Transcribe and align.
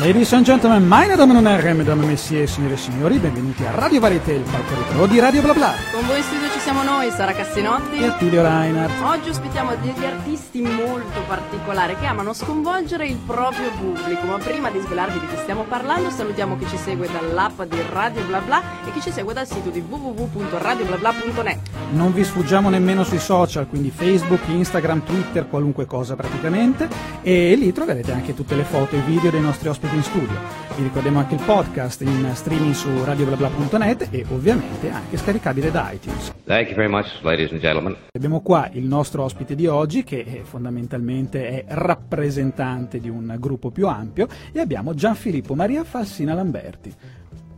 Ladies 0.00 0.32
and 0.34 0.44
gentlemen, 0.44 0.86
meine 0.86 1.16
Damen 1.16 1.36
und 1.38 1.46
Herren, 1.46 1.78
mesdames 1.78 2.06
messieurs, 2.06 2.52
signore 2.52 2.74
e 2.74 2.76
signori, 2.76 3.18
benvenuti 3.18 3.64
a 3.64 3.70
Radio 3.70 3.98
Varieté, 3.98 4.32
il 4.34 4.42
palco 4.42 4.74
retro 4.74 5.06
di 5.06 5.18
Radio 5.18 5.40
Bla 5.40 5.54
Bla. 5.54 5.74
Con 5.90 6.06
voi 6.06 6.18
in 6.18 6.22
studio 6.22 6.50
ci 6.52 6.58
siamo 6.60 6.82
noi, 6.82 7.10
Sara 7.10 7.32
Cassinotti 7.32 7.96
e 7.96 8.06
Attilio 8.06 8.42
Reinhardt. 8.42 9.02
Oggi 9.02 9.30
ospitiamo 9.30 9.74
degli 9.76 10.04
artisti 10.04 10.60
molto 10.60 11.22
particolari 11.26 11.96
che 11.96 12.04
amano 12.04 12.34
sconvolgere 12.34 13.06
il 13.06 13.16
proprio 13.16 13.70
pubblico, 13.70 14.26
ma 14.26 14.36
prima 14.36 14.70
di 14.70 14.80
svelarvi 14.80 15.18
di 15.18 15.28
chi 15.28 15.36
stiamo 15.38 15.62
parlando 15.62 16.10
salutiamo 16.10 16.58
chi 16.58 16.66
ci 16.68 16.76
segue 16.76 17.08
dall'app 17.10 17.62
di 17.62 17.78
Radio 17.90 18.22
Bla 18.24 18.40
Bla 18.40 18.62
e 18.86 18.92
chi 18.92 19.00
ci 19.00 19.10
segue 19.10 19.32
dal 19.32 19.46
sito 19.46 19.70
di 19.70 19.80
www.radioblabla.net. 19.80 21.58
Non 21.92 22.12
vi 22.12 22.22
sfuggiamo 22.22 22.68
nemmeno 22.68 23.02
sui 23.02 23.18
social, 23.18 23.66
quindi 23.66 23.90
Facebook, 23.90 24.46
Instagram, 24.48 25.04
Twitter, 25.04 25.48
qualunque 25.48 25.86
cosa 25.86 26.16
praticamente, 26.16 26.86
e 27.22 27.54
lì 27.56 27.72
troverete 27.72 28.12
anche 28.12 28.34
tutte 28.34 28.54
le 28.54 28.64
foto 28.64 28.94
e 28.94 29.00
video 29.00 29.30
dei 29.30 29.40
nostri 29.40 29.68
ospiti 29.68 29.84
in 29.94 30.02
studio. 30.02 30.64
Vi 30.76 30.82
ricordiamo 30.82 31.20
anche 31.20 31.34
il 31.34 31.42
podcast 31.42 32.02
in 32.02 32.30
streaming 32.34 32.74
su 32.74 32.88
radioblabla.net 33.04 34.08
e 34.10 34.26
ovviamente 34.30 34.90
anche 34.90 35.16
scaricabile 35.16 35.70
da 35.70 35.90
iTunes. 35.92 36.34
Thank 36.44 36.68
you 36.68 36.76
very 36.76 36.90
much, 36.90 37.22
ladies 37.22 37.50
and 37.50 37.60
gentlemen. 37.60 37.96
Abbiamo 38.12 38.40
qua 38.40 38.68
il 38.72 38.84
nostro 38.84 39.22
ospite 39.22 39.54
di 39.54 39.66
oggi 39.66 40.04
che 40.04 40.42
fondamentalmente 40.44 41.48
è 41.48 41.64
rappresentante 41.68 43.00
di 43.00 43.08
un 43.08 43.36
gruppo 43.38 43.70
più 43.70 43.88
ampio 43.88 44.28
e 44.52 44.60
abbiamo 44.60 44.92
Gianfilippo 44.92 45.54
Maria 45.54 45.82
Falsina 45.84 46.34
Lamberti. 46.34 46.94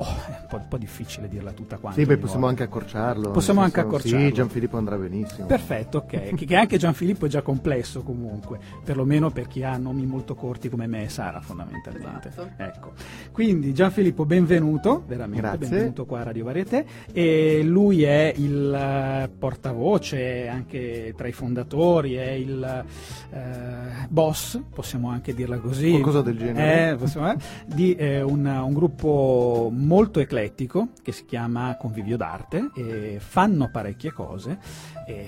Oh, 0.00 0.04
è 0.04 0.30
un 0.30 0.46
po', 0.48 0.56
un 0.56 0.68
po', 0.68 0.78
difficile 0.78 1.28
dirla 1.28 1.50
tutta 1.50 1.76
quanta. 1.76 1.98
Sì, 1.98 2.06
beh, 2.06 2.18
possiamo 2.18 2.46
anche 2.46 2.62
accorciarlo. 2.62 3.32
Possiamo 3.32 3.62
anche 3.62 3.80
accorciarlo. 3.80 4.26
Sì, 4.26 4.32
Gianfilippo 4.32 4.76
andrà 4.76 4.96
benissimo. 4.96 5.46
Perfetto, 5.46 5.98
ok. 5.98 6.34
che 6.46 6.56
anche 6.56 6.78
Gianfilippo 6.78 7.26
è 7.26 7.28
già 7.28 7.42
complesso 7.42 8.02
comunque, 8.02 8.60
perlomeno 8.84 9.30
per 9.30 9.48
chi 9.48 9.64
ha 9.64 9.76
nomi 9.76 10.06
molto 10.06 10.36
corti 10.36 10.68
come 10.68 10.86
me 10.86 11.04
e 11.04 11.08
Sara 11.08 11.40
fondamentalmente. 11.40 12.28
Esatto. 12.28 12.62
Ecco. 12.62 12.92
Quindi 13.32 13.74
Gianfilippo, 13.74 14.24
benvenuto, 14.24 15.02
veramente 15.04 15.40
Grazie. 15.40 15.68
benvenuto 15.68 16.06
qua 16.06 16.20
a 16.20 16.22
Radio 16.22 16.44
Varieté. 16.44 16.86
E 17.12 17.62
lui 17.64 18.04
è 18.04 18.32
il 18.36 19.26
uh, 19.26 19.36
portavoce, 19.36 20.46
anche 20.46 21.12
tra 21.16 21.26
i 21.26 21.32
fondatori, 21.32 22.14
è 22.14 22.30
il 22.30 22.84
uh, 23.30 24.06
boss, 24.08 24.60
possiamo 24.72 25.10
anche 25.10 25.34
dirla 25.34 25.58
così. 25.58 25.90
Qualcosa 25.90 26.22
del 26.22 26.38
genere. 26.38 26.90
Eh, 26.92 26.94
possiamo, 26.94 27.32
eh, 27.32 27.36
di 27.66 27.96
eh, 27.96 28.22
un, 28.22 28.46
un 28.46 28.72
gruppo 28.72 29.70
molto 29.88 30.20
eclettico 30.20 30.88
che 31.02 31.12
si 31.12 31.24
chiama 31.24 31.74
Convivio 31.78 32.18
d'Arte 32.18 33.18
fanno 33.20 33.70
parecchie 33.72 34.12
cose, 34.12 34.58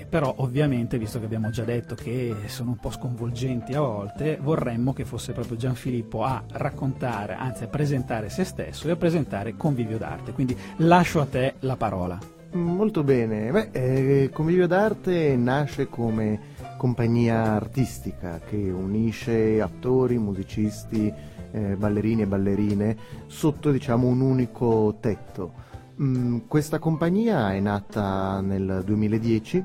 però 0.07 0.35
ovviamente, 0.37 0.99
visto 0.99 1.17
che 1.17 1.25
abbiamo 1.25 1.49
già 1.49 1.63
detto 1.63 1.95
che 1.95 2.35
sono 2.45 2.69
un 2.69 2.77
po' 2.77 2.91
sconvolgenti 2.91 3.73
a 3.73 3.81
volte, 3.81 4.37
vorremmo 4.39 4.93
che 4.93 5.03
fosse 5.03 5.33
proprio 5.33 5.57
Gianfilippo 5.57 6.23
a 6.23 6.43
raccontare, 6.51 7.33
anzi 7.33 7.63
a 7.63 7.67
presentare 7.67 8.29
se 8.29 8.43
stesso 8.43 8.87
e 8.87 8.91
a 8.91 8.95
presentare 8.95 9.57
Convivio 9.57 9.97
d'Arte. 9.97 10.31
Quindi 10.31 10.55
lascio 10.77 11.19
a 11.21 11.25
te 11.25 11.55
la 11.61 11.75
parola. 11.75 12.19
Molto 12.51 13.03
bene. 13.03 13.49
Beh, 13.49 13.69
eh, 13.71 14.29
Convivio 14.31 14.67
d'Arte 14.67 15.35
nasce 15.37 15.87
come 15.87 16.49
compagnia 16.77 17.53
artistica 17.53 18.39
che 18.39 18.57
unisce 18.57 19.61
attori, 19.61 20.17
musicisti, 20.17 21.13
eh, 21.51 21.75
ballerini 21.75 22.23
e 22.23 22.27
ballerine 22.27 22.97
sotto 23.27 23.71
diciamo 23.71 24.07
un 24.07 24.21
unico 24.21 24.97
tetto. 24.99 25.69
Mm, 26.01 26.39
questa 26.47 26.79
compagnia 26.79 27.53
è 27.53 27.59
nata 27.59 28.41
nel 28.41 28.81
2010. 28.85 29.63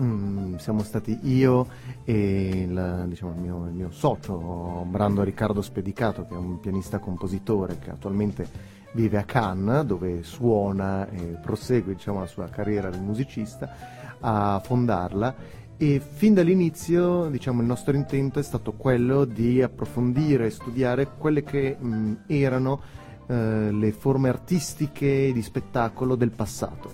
Mm, 0.00 0.56
siamo 0.56 0.82
stati 0.82 1.18
io 1.22 1.66
e 2.04 2.64
il, 2.66 3.04
diciamo, 3.08 3.32
il, 3.32 3.40
mio, 3.40 3.66
il 3.66 3.72
mio 3.72 3.90
socio 3.90 4.86
Brando 4.88 5.22
Riccardo 5.22 5.60
Spedicato 5.62 6.26
che 6.26 6.34
è 6.34 6.36
un 6.36 6.60
pianista 6.60 7.00
compositore 7.00 7.78
che 7.78 7.90
attualmente 7.90 8.48
vive 8.92 9.18
a 9.18 9.24
Cannes 9.24 9.82
dove 9.84 10.22
suona 10.22 11.08
e 11.10 11.38
prosegue 11.42 11.94
diciamo, 11.94 12.20
la 12.20 12.26
sua 12.26 12.48
carriera 12.48 12.88
di 12.88 12.98
musicista 12.98 13.98
a 14.20 14.60
fondarla 14.62 15.34
e 15.82 15.98
fin 15.98 16.34
dall'inizio 16.34 17.30
diciamo, 17.30 17.62
il 17.62 17.66
nostro 17.66 17.96
intento 17.96 18.38
è 18.38 18.42
stato 18.42 18.72
quello 18.72 19.24
di 19.24 19.62
approfondire 19.62 20.44
e 20.44 20.50
studiare 20.50 21.08
quelle 21.16 21.42
che 21.42 21.74
mh, 21.74 22.24
erano 22.26 22.82
eh, 23.26 23.72
le 23.72 23.90
forme 23.92 24.28
artistiche 24.28 25.32
di 25.32 25.40
spettacolo 25.40 26.16
del 26.16 26.32
passato. 26.32 26.92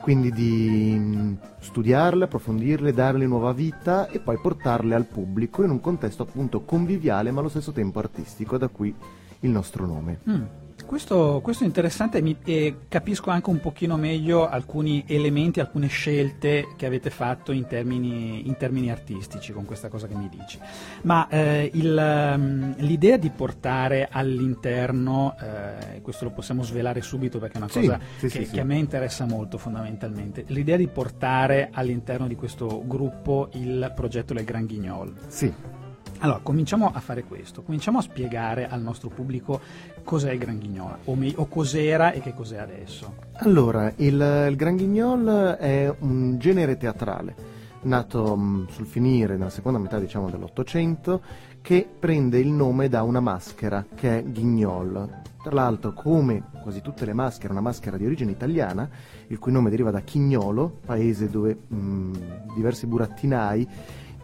Quindi 0.00 0.32
di 0.32 0.98
mh, 0.98 1.38
studiarle, 1.60 2.24
approfondirle, 2.24 2.92
darle 2.92 3.24
nuova 3.24 3.52
vita 3.52 4.08
e 4.08 4.18
poi 4.18 4.36
portarle 4.36 4.96
al 4.96 5.04
pubblico 5.04 5.62
in 5.62 5.70
un 5.70 5.80
contesto 5.80 6.24
appunto 6.24 6.62
conviviale 6.62 7.30
ma 7.30 7.38
allo 7.38 7.48
stesso 7.48 7.70
tempo 7.70 8.00
artistico, 8.00 8.58
da 8.58 8.66
qui 8.66 8.92
il 9.38 9.50
nostro 9.50 9.86
nome. 9.86 10.18
Mm. 10.28 10.63
Questo, 10.86 11.40
questo, 11.42 11.64
è 11.64 11.66
interessante 11.66 12.20
mi, 12.20 12.36
e 12.44 12.76
capisco 12.88 13.30
anche 13.30 13.50
un 13.50 13.60
pochino 13.60 13.96
meglio 13.96 14.48
alcuni 14.48 15.04
elementi, 15.06 15.60
alcune 15.60 15.88
scelte 15.88 16.68
che 16.76 16.86
avete 16.86 17.10
fatto 17.10 17.52
in 17.52 17.66
termini, 17.66 18.46
in 18.46 18.56
termini 18.56 18.90
artistici 18.90 19.52
con 19.52 19.64
questa 19.64 19.88
cosa 19.88 20.06
che 20.06 20.14
mi 20.14 20.28
dici. 20.28 20.58
Ma 21.02 21.26
eh, 21.28 21.70
il, 21.72 22.74
l'idea 22.78 23.16
di 23.16 23.30
portare 23.30 24.08
all'interno, 24.10 25.36
eh, 25.40 26.00
questo 26.00 26.24
lo 26.24 26.30
possiamo 26.30 26.62
svelare 26.62 27.00
subito 27.02 27.38
perché 27.38 27.54
è 27.54 27.58
una 27.58 27.70
cosa 27.70 27.98
sì, 28.18 28.28
sì, 28.28 28.38
che, 28.38 28.44
sì, 28.44 28.52
che 28.52 28.60
a 28.60 28.64
me 28.64 28.76
interessa 28.76 29.26
molto 29.26 29.58
fondamentalmente, 29.58 30.44
l'idea 30.48 30.76
di 30.76 30.86
portare 30.86 31.70
all'interno 31.72 32.26
di 32.28 32.34
questo 32.34 32.82
gruppo 32.86 33.48
il 33.54 33.92
progetto 33.94 34.34
del 34.34 34.44
Gran 34.44 34.66
Ghignol. 34.66 35.14
Sì. 35.28 35.73
Allora, 36.18 36.40
cominciamo 36.42 36.90
a 36.92 37.00
fare 37.00 37.24
questo, 37.24 37.62
cominciamo 37.62 37.98
a 37.98 38.02
spiegare 38.02 38.66
al 38.66 38.80
nostro 38.80 39.08
pubblico 39.08 39.60
cos'è 40.02 40.32
il 40.32 40.38
Gran 40.38 40.58
Guignol, 40.58 40.96
o, 41.04 41.14
me- 41.14 41.34
o 41.36 41.46
cos'era 41.46 42.12
e 42.12 42.20
che 42.20 42.32
cos'è 42.32 42.58
adesso. 42.58 43.14
Allora, 43.34 43.92
il, 43.96 44.46
il 44.48 44.56
Gran 44.56 44.76
Guignol 44.76 45.56
è 45.58 45.94
un 45.98 46.38
genere 46.38 46.76
teatrale, 46.78 47.34
nato 47.82 48.36
mh, 48.36 48.68
sul 48.68 48.86
finire, 48.86 49.36
nella 49.36 49.50
seconda 49.50 49.78
metà 49.78 49.98
diciamo, 49.98 50.30
dell'Ottocento, 50.30 51.20
che 51.60 51.86
prende 51.98 52.38
il 52.38 52.48
nome 52.48 52.88
da 52.88 53.02
una 53.02 53.20
maschera 53.20 53.84
che 53.94 54.18
è 54.18 54.22
Guignol. 54.22 55.22
Tra 55.42 55.52
l'altro, 55.52 55.92
come 55.92 56.42
quasi 56.62 56.80
tutte 56.80 57.04
le 57.04 57.12
maschere, 57.12 57.52
una 57.52 57.60
maschera 57.60 57.98
di 57.98 58.06
origine 58.06 58.30
italiana, 58.30 58.88
il 59.26 59.38
cui 59.38 59.52
nome 59.52 59.68
deriva 59.68 59.90
da 59.90 60.00
Chignolo, 60.00 60.78
paese 60.86 61.28
dove 61.28 61.54
mh, 61.66 62.54
diversi 62.54 62.86
burattinai 62.86 63.68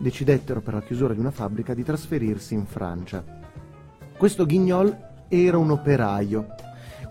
decidettero 0.00 0.60
per 0.62 0.74
la 0.74 0.82
chiusura 0.82 1.12
di 1.12 1.20
una 1.20 1.30
fabbrica 1.30 1.74
di 1.74 1.84
trasferirsi 1.84 2.54
in 2.54 2.64
Francia. 2.64 3.22
Questo 4.16 4.46
Guignol 4.46 4.96
era 5.28 5.58
un 5.58 5.70
operaio. 5.70 6.46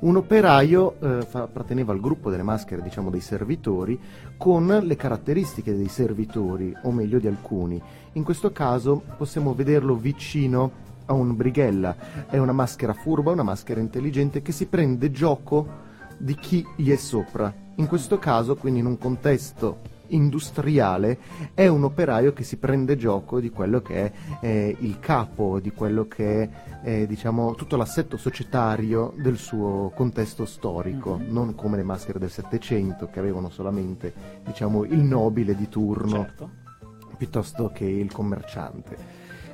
Un 0.02 0.16
operaio 0.16 0.96
eh, 1.00 1.28
apparteneva 1.32 1.92
al 1.92 2.00
gruppo 2.00 2.30
delle 2.30 2.44
maschere, 2.44 2.82
diciamo, 2.82 3.10
dei 3.10 3.20
servitori, 3.20 4.00
con 4.38 4.66
le 4.68 4.96
caratteristiche 4.96 5.76
dei 5.76 5.90
servitori, 5.90 6.74
o 6.84 6.92
meglio 6.92 7.20
di 7.20 7.28
alcuni. 7.28 7.82
In 8.14 8.24
questo 8.24 8.52
caso 8.52 9.04
possiamo 9.18 9.54
vederlo 9.54 9.96
vicino 9.96 10.88
a 11.06 11.14
un 11.14 11.36
brighella. 11.36 12.26
È 12.28 12.38
una 12.38 12.54
maschera 12.54 12.94
furba, 12.94 13.32
una 13.32 13.44
maschera 13.44 13.82
intelligente 13.82 14.42
che 14.42 14.52
si 14.52 14.66
prende 14.66 15.12
gioco 15.12 15.68
di 16.18 16.36
chi 16.36 16.66
gli 16.76 16.92
è 16.92 16.96
sopra. 16.96 17.54
In 17.76 17.88
questo 17.88 18.20
caso, 18.20 18.56
quindi 18.56 18.80
in 18.80 18.86
un 18.86 18.98
contesto 18.98 19.98
industriale 20.10 21.18
è 21.54 21.68
un 21.68 21.84
operaio 21.84 22.34
che 22.34 22.44
si 22.44 22.58
prende 22.58 22.98
gioco 22.98 23.40
di 23.40 23.50
quello 23.50 23.82
che 23.82 24.06
è 24.06 24.12
eh, 24.42 24.76
il 24.80 25.00
capo, 25.00 25.60
di 25.60 25.72
quello 25.72 26.08
che 26.08 26.42
è 26.42 26.50
eh, 26.84 27.08
diciamo, 27.08 27.56
tutto 27.56 27.76
l'assetto 27.76 28.18
societario 28.18 29.14
del 29.18 29.38
suo 29.38 29.92
contesto 29.96 30.46
storico, 30.46 31.18
mm-hmm. 31.18 31.32
non 31.32 31.56
come 31.56 31.78
le 31.78 31.84
maschere 31.84 32.20
del 32.20 32.30
Settecento 32.32 33.10
che 33.10 33.20
avevano 33.20 33.50
solamente 33.50 34.14
diciamo, 34.46 34.84
il 34.86 35.00
nobile 35.00 35.56
di 35.56 35.68
turno 35.68 36.24
certo. 36.24 36.50
piuttosto 37.18 37.72
che 37.74 37.86
il 37.86 38.12
commerciante. 38.12 38.98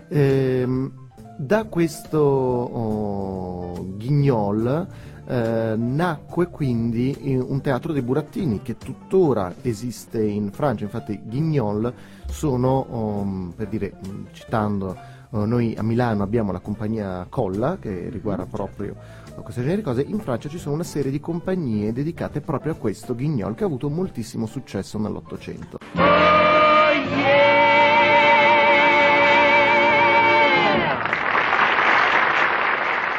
Ehm, 0.10 1.05
da 1.38 1.66
questo 1.66 2.20
oh, 2.20 3.86
Guignol 3.96 4.88
eh, 5.28 5.74
nacque 5.76 6.48
quindi 6.50 7.16
un 7.26 7.60
teatro 7.62 7.92
dei 7.92 8.02
burattini 8.02 8.62
che 8.62 8.78
tuttora 8.78 9.54
esiste 9.62 10.24
in 10.24 10.52
Francia, 10.52 10.84
infatti 10.84 11.20
Guignol 11.24 11.94
sono, 12.28 12.86
um, 12.90 13.54
per 13.56 13.68
dire, 13.68 13.94
citando 14.32 14.96
uh, 15.30 15.40
noi 15.40 15.76
a 15.76 15.84
Milano 15.84 16.24
abbiamo 16.24 16.52
la 16.52 16.60
compagnia 16.60 17.26
Colla 17.28 17.78
che 17.80 18.10
riguarda 18.10 18.46
proprio 18.46 19.24
questo 19.42 19.62
genere 19.62 19.82
di 19.82 19.84
cose, 19.84 20.02
in 20.02 20.20
Francia 20.20 20.48
ci 20.48 20.58
sono 20.58 20.76
una 20.76 20.84
serie 20.84 21.12
di 21.12 21.20
compagnie 21.20 21.92
dedicate 21.92 22.42
proprio 22.42 22.74
a 22.74 22.76
questo 22.76 23.16
Guignol 23.16 23.56
che 23.56 23.64
ha 23.64 23.68
avuto 23.68 23.90
moltissimo 23.90 24.46
successo 24.46 24.98
nell'Ottocento. 24.98 25.80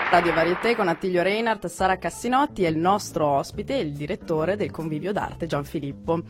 Radio 0.09 0.33
Varieté 0.33 0.77
con 0.77 0.87
Attilio 0.87 1.21
Reinhardt, 1.21 1.67
Sara 1.67 1.99
Cassinotti 1.99 2.65
e 2.65 2.69
il 2.69 2.79
nostro 2.79 3.27
ospite, 3.27 3.75
il 3.75 3.93
direttore 3.93 4.57
del 4.57 4.71
Convivio 4.71 5.13
d'Arte 5.13 5.47
Gianfilippo. 5.47 6.23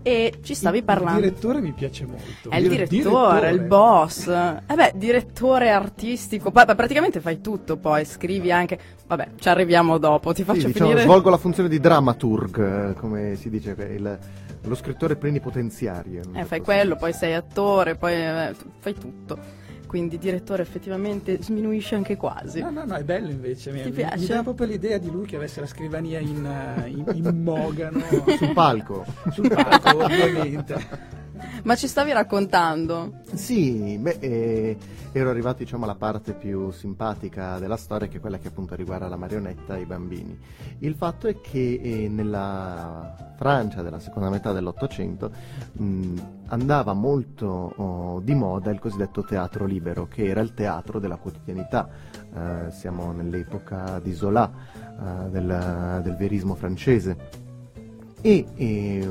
E 0.00 0.34
ci 0.44 0.54
stavi 0.54 0.84
parlando. 0.84 1.18
Il 1.18 1.30
direttore 1.30 1.60
mi 1.60 1.72
piace 1.72 2.06
molto. 2.06 2.48
È 2.48 2.56
il 2.56 2.68
direttore, 2.68 2.88
direttore. 2.88 3.50
il 3.50 3.60
boss. 3.62 4.28
Eh 4.28 4.74
beh, 4.74 4.92
direttore 4.94 5.70
artistico. 5.70 6.52
Beh, 6.52 6.76
praticamente 6.76 7.18
fai 7.20 7.40
tutto, 7.40 7.76
poi 7.76 8.04
scrivi 8.04 8.52
anche. 8.52 8.78
Vabbè, 9.08 9.30
ci 9.40 9.48
arriviamo 9.48 9.98
dopo. 9.98 10.32
Ti 10.32 10.44
faccio 10.44 10.60
sì, 10.60 10.66
diciamo, 10.66 10.90
finire. 10.90 11.04
Svolgo 11.04 11.28
la 11.28 11.38
funzione 11.38 11.68
di 11.68 11.80
dramaturg, 11.80 12.94
come 12.94 13.34
si 13.34 13.50
dice, 13.50 13.70
il, 13.72 14.18
lo 14.62 14.74
scrittore 14.76 15.16
plenipotenziario. 15.16 16.22
Eh, 16.32 16.44
fai 16.44 16.60
quello, 16.60 16.94
poi 16.94 17.12
sei 17.12 17.34
attore, 17.34 17.96
poi 17.96 18.14
eh, 18.14 18.54
fai 18.78 18.94
tutto 18.94 19.64
quindi 19.86 20.18
direttore 20.18 20.62
effettivamente 20.62 21.42
sminuisce 21.42 21.94
anche 21.94 22.16
quasi. 22.16 22.60
No, 22.60 22.70
no, 22.70 22.84
no, 22.84 22.94
è 22.94 23.04
bello 23.04 23.30
invece. 23.30 23.72
Mi, 23.72 23.82
Ti 23.82 23.90
piace? 23.90 24.18
Mi 24.18 24.26
dà 24.26 24.42
proprio 24.42 24.66
l'idea 24.66 24.98
di 24.98 25.10
lui 25.10 25.26
che 25.26 25.36
avesse 25.36 25.60
la 25.60 25.66
scrivania 25.66 26.18
in, 26.18 26.44
eh, 26.44 26.88
in, 26.88 27.04
in 27.14 27.40
mogano. 27.42 28.00
Sul 28.36 28.52
palco. 28.52 29.04
Sul 29.30 29.48
palco, 29.48 30.04
ovviamente. 30.04 31.14
Ma 31.64 31.74
ci 31.74 31.88
stavi 31.88 32.12
raccontando? 32.12 33.20
Sì, 33.34 33.98
beh, 33.98 34.16
eh, 34.20 34.76
ero 35.12 35.30
arrivato 35.30 35.58
diciamo 35.58 35.84
alla 35.84 35.94
parte 35.94 36.32
più 36.32 36.70
simpatica 36.70 37.58
della 37.58 37.76
storia, 37.76 38.06
che 38.08 38.18
è 38.18 38.20
quella 38.20 38.38
che 38.38 38.48
appunto 38.48 38.74
riguarda 38.74 39.08
la 39.08 39.16
marionetta 39.16 39.76
e 39.76 39.80
i 39.80 39.86
bambini. 39.86 40.38
Il 40.80 40.94
fatto 40.94 41.26
è 41.26 41.40
che 41.40 41.80
eh, 41.82 42.08
nella 42.08 43.34
Francia 43.36 43.82
della 43.82 43.98
seconda 43.98 44.30
metà 44.30 44.52
dell'Ottocento 44.52 45.30
mh, 45.72 46.20
andava 46.48 46.92
molto 46.92 47.72
oh, 47.76 48.20
di 48.20 48.34
moda 48.34 48.70
il 48.70 48.78
cosiddetto 48.78 49.22
teatro 49.22 49.64
libero, 49.64 50.06
che 50.08 50.26
era 50.26 50.40
il 50.40 50.54
teatro 50.54 50.98
della 50.98 51.16
quotidianità. 51.16 51.88
Eh, 52.34 52.70
siamo 52.70 53.12
nell'epoca 53.12 54.00
di 54.02 54.14
Zola, 54.14 54.50
eh, 54.74 55.30
del, 55.30 56.00
del 56.02 56.16
verismo 56.16 56.54
francese. 56.54 57.44
E, 58.20 58.46
e 58.54 59.08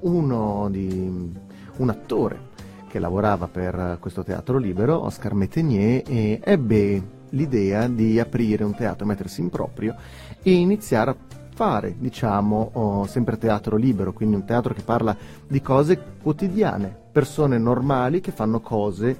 uno 0.00 0.68
di 0.70 1.34
un 1.76 1.88
attore 1.88 2.54
che 2.88 2.98
lavorava 2.98 3.48
per 3.48 3.98
questo 4.00 4.22
teatro 4.22 4.58
libero, 4.58 5.04
Oscar 5.04 5.34
Metenier, 5.34 6.40
ebbe 6.42 7.14
l'idea 7.30 7.88
di 7.88 8.20
aprire 8.20 8.64
un 8.64 8.74
teatro, 8.74 9.04
mettersi 9.06 9.40
in 9.40 9.50
proprio 9.50 9.96
e 10.42 10.52
iniziare 10.52 11.10
a 11.10 11.16
fare, 11.56 11.94
diciamo, 11.98 12.70
oh, 12.74 13.06
sempre 13.06 13.38
teatro 13.38 13.76
libero, 13.76 14.12
quindi 14.12 14.36
un 14.36 14.44
teatro 14.44 14.74
che 14.74 14.82
parla 14.82 15.16
di 15.48 15.62
cose 15.62 15.98
quotidiane, 16.22 16.94
persone 17.10 17.56
normali 17.56 18.20
che 18.20 18.30
fanno 18.30 18.60
cose 18.60 19.16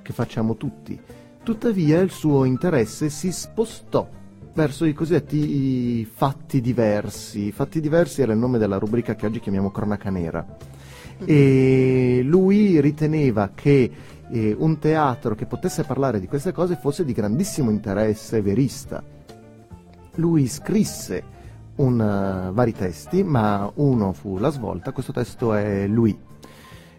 che 0.00 0.14
facciamo 0.14 0.56
tutti. 0.56 0.98
Tuttavia 1.42 2.00
il 2.00 2.10
suo 2.10 2.44
interesse 2.44 3.10
si 3.10 3.30
spostò 3.30 4.08
verso 4.54 4.86
i 4.86 4.94
cosiddetti 4.94 6.02
fatti 6.06 6.62
diversi. 6.62 7.52
Fatti 7.52 7.78
diversi 7.78 8.22
era 8.22 8.32
il 8.32 8.38
nome 8.38 8.56
della 8.56 8.78
rubrica 8.78 9.14
che 9.14 9.26
oggi 9.26 9.38
chiamiamo 9.38 9.70
cronaca 9.70 10.08
nera 10.08 10.44
e 11.24 12.20
lui 12.24 12.80
riteneva 12.80 13.50
che 13.54 13.90
eh, 14.30 14.56
un 14.58 14.78
teatro 14.78 15.34
che 15.34 15.44
potesse 15.44 15.84
parlare 15.84 16.20
di 16.20 16.26
queste 16.26 16.52
cose 16.52 16.76
fosse 16.76 17.04
di 17.04 17.12
grandissimo 17.12 17.70
interesse 17.70 18.40
verista. 18.40 19.02
Lui 20.14 20.46
scrisse 20.46 21.34
un, 21.76 22.00
uh, 22.00 22.52
vari 22.52 22.72
testi, 22.72 23.22
ma 23.22 23.70
uno 23.76 24.12
fu 24.12 24.38
la 24.38 24.50
svolta, 24.50 24.92
questo 24.92 25.12
testo 25.12 25.54
è 25.54 25.86
Lui. 25.86 26.16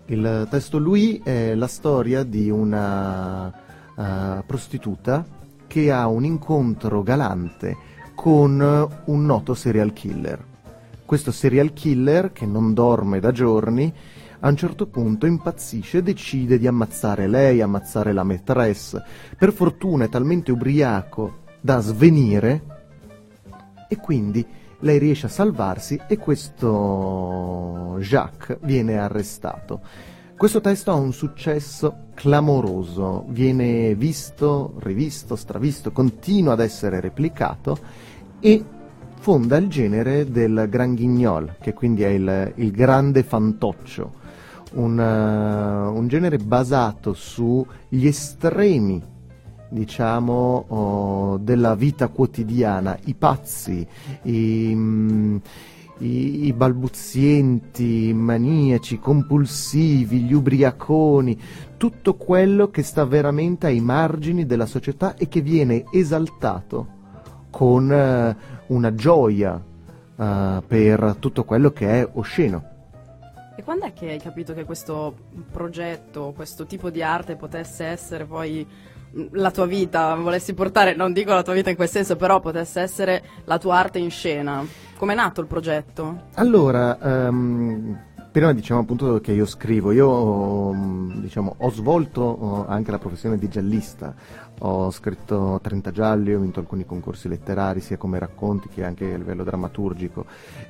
Il 0.05 0.47
testo 0.49 0.77
Lui 0.77 1.21
è 1.23 1.53
la 1.55 1.67
storia 1.67 2.23
di 2.23 2.49
una 2.49 3.47
uh, 3.47 4.43
prostituta 4.45 5.25
che 5.67 5.91
ha 5.91 6.07
un 6.07 6.23
incontro 6.23 7.03
galante 7.03 7.75
con 8.15 8.59
un 9.05 9.25
noto 9.25 9.53
serial 9.53 9.93
killer 9.93 10.55
questo 11.07 11.31
serial 11.31 11.71
killer, 11.71 12.33
che 12.33 12.45
non 12.45 12.73
dorme 12.73 13.21
da 13.21 13.31
giorni, 13.31 13.91
a 14.41 14.49
un 14.49 14.57
certo 14.57 14.87
punto 14.87 15.25
impazzisce 15.25 15.99
e 15.99 16.03
decide 16.03 16.59
di 16.59 16.67
ammazzare 16.67 17.27
lei, 17.27 17.61
ammazzare 17.61 18.11
la 18.11 18.23
maîtresse. 18.23 19.01
Per 19.37 19.53
fortuna 19.53 20.03
è 20.03 20.09
talmente 20.09 20.51
ubriaco 20.51 21.45
da 21.61 21.79
svenire 21.79 22.61
e 23.87 23.95
quindi 23.95 24.45
lei 24.79 24.99
riesce 24.99 25.25
a 25.25 25.29
salvarsi 25.29 25.99
e 26.07 26.17
questo 26.17 27.97
Jacques 27.99 28.57
viene 28.61 28.97
arrestato. 28.97 29.81
Questo 30.37 30.61
testo 30.61 30.91
ha 30.91 30.95
un 30.95 31.13
successo 31.13 32.09
clamoroso, 32.13 33.25
viene 33.29 33.95
visto, 33.95 34.75
rivisto, 34.79 35.35
stravisto, 35.35 35.91
continua 35.91 36.53
ad 36.53 36.59
essere 36.59 36.99
replicato 36.99 37.77
e 38.39 38.63
fonda 39.19 39.57
il 39.57 39.67
genere 39.67 40.29
del 40.29 40.67
Grand 40.69 40.95
Guignol, 40.95 41.55
che 41.59 41.73
quindi 41.73 42.03
è 42.03 42.09
il, 42.09 42.53
il 42.57 42.71
grande 42.71 43.23
fantoccio, 43.23 44.13
un, 44.73 44.99
uh, 44.99 45.97
un, 45.97 46.07
genere 46.07 46.37
basato 46.37 47.13
sugli 47.13 48.05
estremi, 48.05 49.01
diciamo, 49.69 50.65
oh, 50.67 51.37
della 51.37 51.75
vita 51.75 52.07
quotidiana, 52.07 52.97
i 53.05 53.13
pazzi, 53.13 53.85
i, 54.23 54.71
mm, 54.73 55.37
i, 55.99 56.45
i 56.45 56.53
balbuzienti, 56.53 58.07
i 58.07 58.13
maniaci, 58.13 58.99
compulsivi, 58.99 60.21
gli 60.21 60.33
ubriaconi, 60.33 61.39
tutto 61.77 62.15
quello 62.15 62.69
che 62.69 62.83
sta 62.83 63.05
veramente 63.05 63.67
ai 63.67 63.79
margini 63.79 64.45
della 64.45 64.65
società 64.65 65.15
e 65.15 65.27
che 65.27 65.41
viene 65.41 65.85
esaltato 65.91 66.95
con 67.49 67.89
uh, 67.89 68.73
una 68.73 68.93
gioia 68.93 69.53
uh, 69.53 70.63
per 70.65 71.15
tutto 71.19 71.43
quello 71.43 71.71
che 71.71 72.01
è 72.01 72.09
osceno. 72.13 72.75
E 73.55 73.63
quando 73.63 73.85
è 73.85 73.93
che 73.93 74.11
hai 74.11 74.19
capito 74.19 74.53
che 74.53 74.65
questo 74.65 75.15
progetto, 75.51 76.31
questo 76.35 76.67
tipo 76.67 76.91
di 76.91 77.01
arte 77.01 77.35
potesse 77.35 77.85
essere 77.85 78.25
poi 78.25 78.67
la 79.31 79.51
tua 79.51 79.65
vita, 79.65 80.15
volessi 80.15 80.53
portare, 80.53 80.95
non 80.95 81.13
dico 81.13 81.33
la 81.33 81.43
tua 81.43 81.53
vita 81.53 81.69
in 81.69 81.75
quel 81.75 81.89
senso, 81.89 82.15
però 82.15 82.39
potesse 82.39 82.81
essere 82.81 83.23
la 83.45 83.57
tua 83.57 83.77
arte 83.77 83.99
in 83.99 84.11
scena? 84.11 84.65
Come 84.97 85.13
è 85.13 85.15
nato 85.15 85.41
il 85.41 85.47
progetto? 85.47 86.25
Allora, 86.35 86.97
um, 87.01 87.97
prima 88.31 88.53
diciamo 88.53 88.81
appunto 88.81 89.19
che 89.19 89.31
io 89.31 89.45
scrivo, 89.45 89.91
io 89.91 90.73
diciamo, 91.21 91.55
ho 91.57 91.71
svolto 91.71 92.65
anche 92.67 92.91
la 92.91 92.99
professione 92.99 93.37
di 93.37 93.47
giallista, 93.47 94.13
ho 94.59 94.91
scritto 94.91 95.59
30 95.61 95.91
gialli, 95.91 96.33
ho 96.33 96.39
vinto 96.39 96.59
alcuni 96.59 96.85
concorsi 96.85 97.27
letterari 97.27 97.79
sia 97.79 97.97
come 97.97 98.19
racconti 98.19 98.69
che 98.69 98.83
anche 98.83 99.13
a 99.13 99.17
livello 99.17 99.43
drammaturgico 99.43 100.25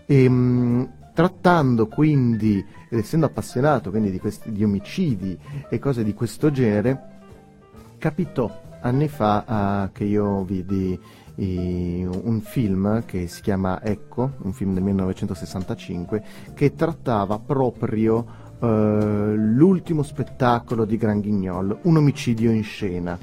e 0.06 0.30
mh, 0.30 0.90
trattando 1.14 1.88
quindi, 1.88 2.64
ed 2.90 3.00
essendo 3.00 3.26
appassionato 3.26 3.90
quindi 3.90 4.12
di, 4.12 4.20
questi, 4.20 4.52
di 4.52 4.64
omicidi 4.64 5.38
e 5.70 5.80
cose 5.80 6.04
di 6.04 6.14
questo 6.14 6.52
genere, 6.52 7.17
capitò 7.98 8.66
anni 8.82 9.08
fa 9.08 9.88
uh, 9.88 9.92
che 9.92 10.04
io 10.04 10.44
vidi 10.44 11.00
un 11.40 12.42
film 12.42 13.06
che 13.06 13.28
si 13.28 13.42
chiama 13.42 13.80
Ecco, 13.84 14.32
un 14.42 14.54
film 14.54 14.74
del 14.74 14.82
1965, 14.82 16.24
che 16.56 16.74
trattava 16.74 17.38
proprio 17.38 18.26
uh, 18.60 18.66
l'ultimo 19.36 20.02
spettacolo 20.02 20.84
di 20.86 20.98
Gran 20.98 21.22
Guignol, 21.22 21.78
un 21.84 21.98
omicidio 21.98 22.50
in 22.52 22.64
scena. 22.64 23.18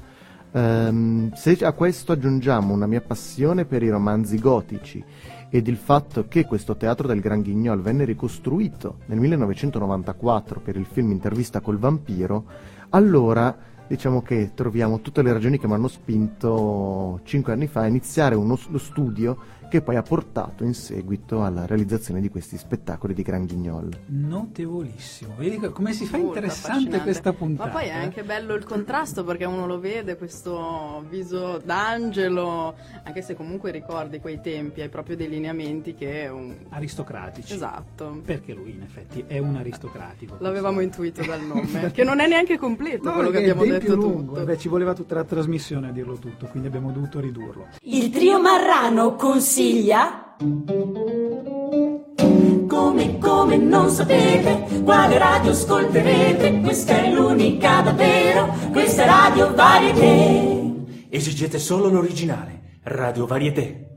Um, 0.53 1.33
se 1.33 1.59
a 1.65 1.73
questo 1.73 2.13
aggiungiamo 2.13 2.73
una 2.73 2.87
mia 2.87 3.01
passione 3.01 3.65
per 3.65 3.83
i 3.83 3.89
romanzi 3.89 4.39
gotici 4.39 5.03
ed 5.51 5.67
il 5.67 5.77
fatto 5.77 6.29
che 6.29 6.45
questo 6.45 6.77
teatro 6.77 7.09
del 7.09 7.19
Gran 7.19 7.43
Guignol 7.43 7.81
venne 7.81 8.05
ricostruito 8.05 8.99
nel 9.07 9.19
1994 9.19 10.61
per 10.61 10.77
il 10.77 10.87
film 10.87 11.11
Intervista 11.11 11.61
col 11.61 11.79
vampiro, 11.79 12.45
allora 12.91 13.73
diciamo 13.87 14.23
che 14.23 14.53
troviamo 14.55 15.01
tutte 15.01 15.23
le 15.23 15.33
ragioni 15.33 15.59
che 15.59 15.67
mi 15.67 15.75
hanno 15.75 15.89
spinto 15.89 17.21
cinque 17.25 17.53
anni 17.53 17.67
fa 17.67 17.81
a 17.81 17.87
iniziare 17.87 18.35
uno, 18.35 18.59
lo 18.69 18.79
studio 18.79 19.37
che 19.69 19.83
poi 19.83 19.97
ha 19.97 20.03
portato 20.03 20.65
in 20.65 20.75
seguito 20.75 21.43
alla 21.43 21.67
realizzazione 21.67 22.21
di 22.21 22.29
questi 22.29 22.57
spettacoli 22.57 23.15
di 23.15 23.23
Gran 23.23 23.47
Guignol. 23.47 23.89
Notevolissimo, 24.07 25.35
vedi 25.37 25.59
come 25.71 25.93
si 25.93 26.05
fa 26.05 26.19
Molto 26.19 26.39
interessante 26.39 27.01
questa 27.01 27.33
puntata. 27.33 27.69
Ma 27.69 27.75
poi 27.75 27.89
è 27.89 27.93
anche 27.93 28.23
bello 28.23 28.55
il 28.55 28.65
contrasto 28.65 29.25
perché 29.25 29.45
uno 29.45 29.67
lo 29.67 29.81
vede, 29.81 30.17
questo 30.17 31.05
viso 31.09 31.61
d'angelo, 31.65 32.75
anche 33.03 33.23
se 33.23 33.35
comunque 33.35 33.71
ricordi 33.71 34.21
quei 34.21 34.41
tempi, 34.41 34.81
hai 34.81 34.89
proprio 34.89 35.17
dei 35.17 35.29
lineamenti 35.29 35.95
che... 35.95 36.29
Un... 36.29 36.55
Aristocratici. 36.69 37.55
Esatto. 37.55 38.21
Perché 38.25 38.53
lui 38.53 38.73
in 38.73 38.83
effetti 38.83 39.25
è 39.27 39.39
un 39.39 39.57
aristocratico. 39.57 40.37
L'avevamo 40.39 40.81
intuito 40.81 41.25
dal 41.25 41.43
nome, 41.45 41.91
che 41.93 42.05
non 42.05 42.21
è 42.21 42.29
neanche 42.29 42.59
completo 42.59 43.09
no, 43.09 43.15
quello 43.15 43.31
che 43.31 43.39
abbiamo 43.39 43.65
detto 43.65 43.95
lungo. 43.95 44.45
Beh, 44.45 44.59
ci 44.59 44.69
voleva 44.69 44.95
tutta 44.95 45.15
la 45.15 45.25
trasmissione 45.25 45.89
a 45.89 45.91
dirlo 45.91 46.17
tutto, 46.17 46.47
quindi 46.47 46.69
abbiamo 46.69 46.93
dovuto 46.93 47.19
ridurlo. 47.21 47.69
Il 47.83 48.11
trio 48.11 48.41
Marrano 48.41 49.15
consiglia 49.15 49.54
consiglia? 49.55 50.35
Come, 52.67 53.19
come 53.19 53.57
non 53.57 53.89
sapete 53.89 54.83
quale 54.83 55.17
radio 55.17 55.53
ascolterete? 55.53 56.61
Questa 56.61 57.01
è 57.01 57.13
l'unica 57.13 57.81
davvero, 57.83 58.53
questa 58.73 59.05
è 59.05 59.07
Radio 59.07 59.55
Varieté. 59.55 61.07
Esigete 61.09 61.61
solo 61.61 61.89
l'originale, 61.89 62.79
Radio 62.83 63.27
Varieté. 63.27 63.95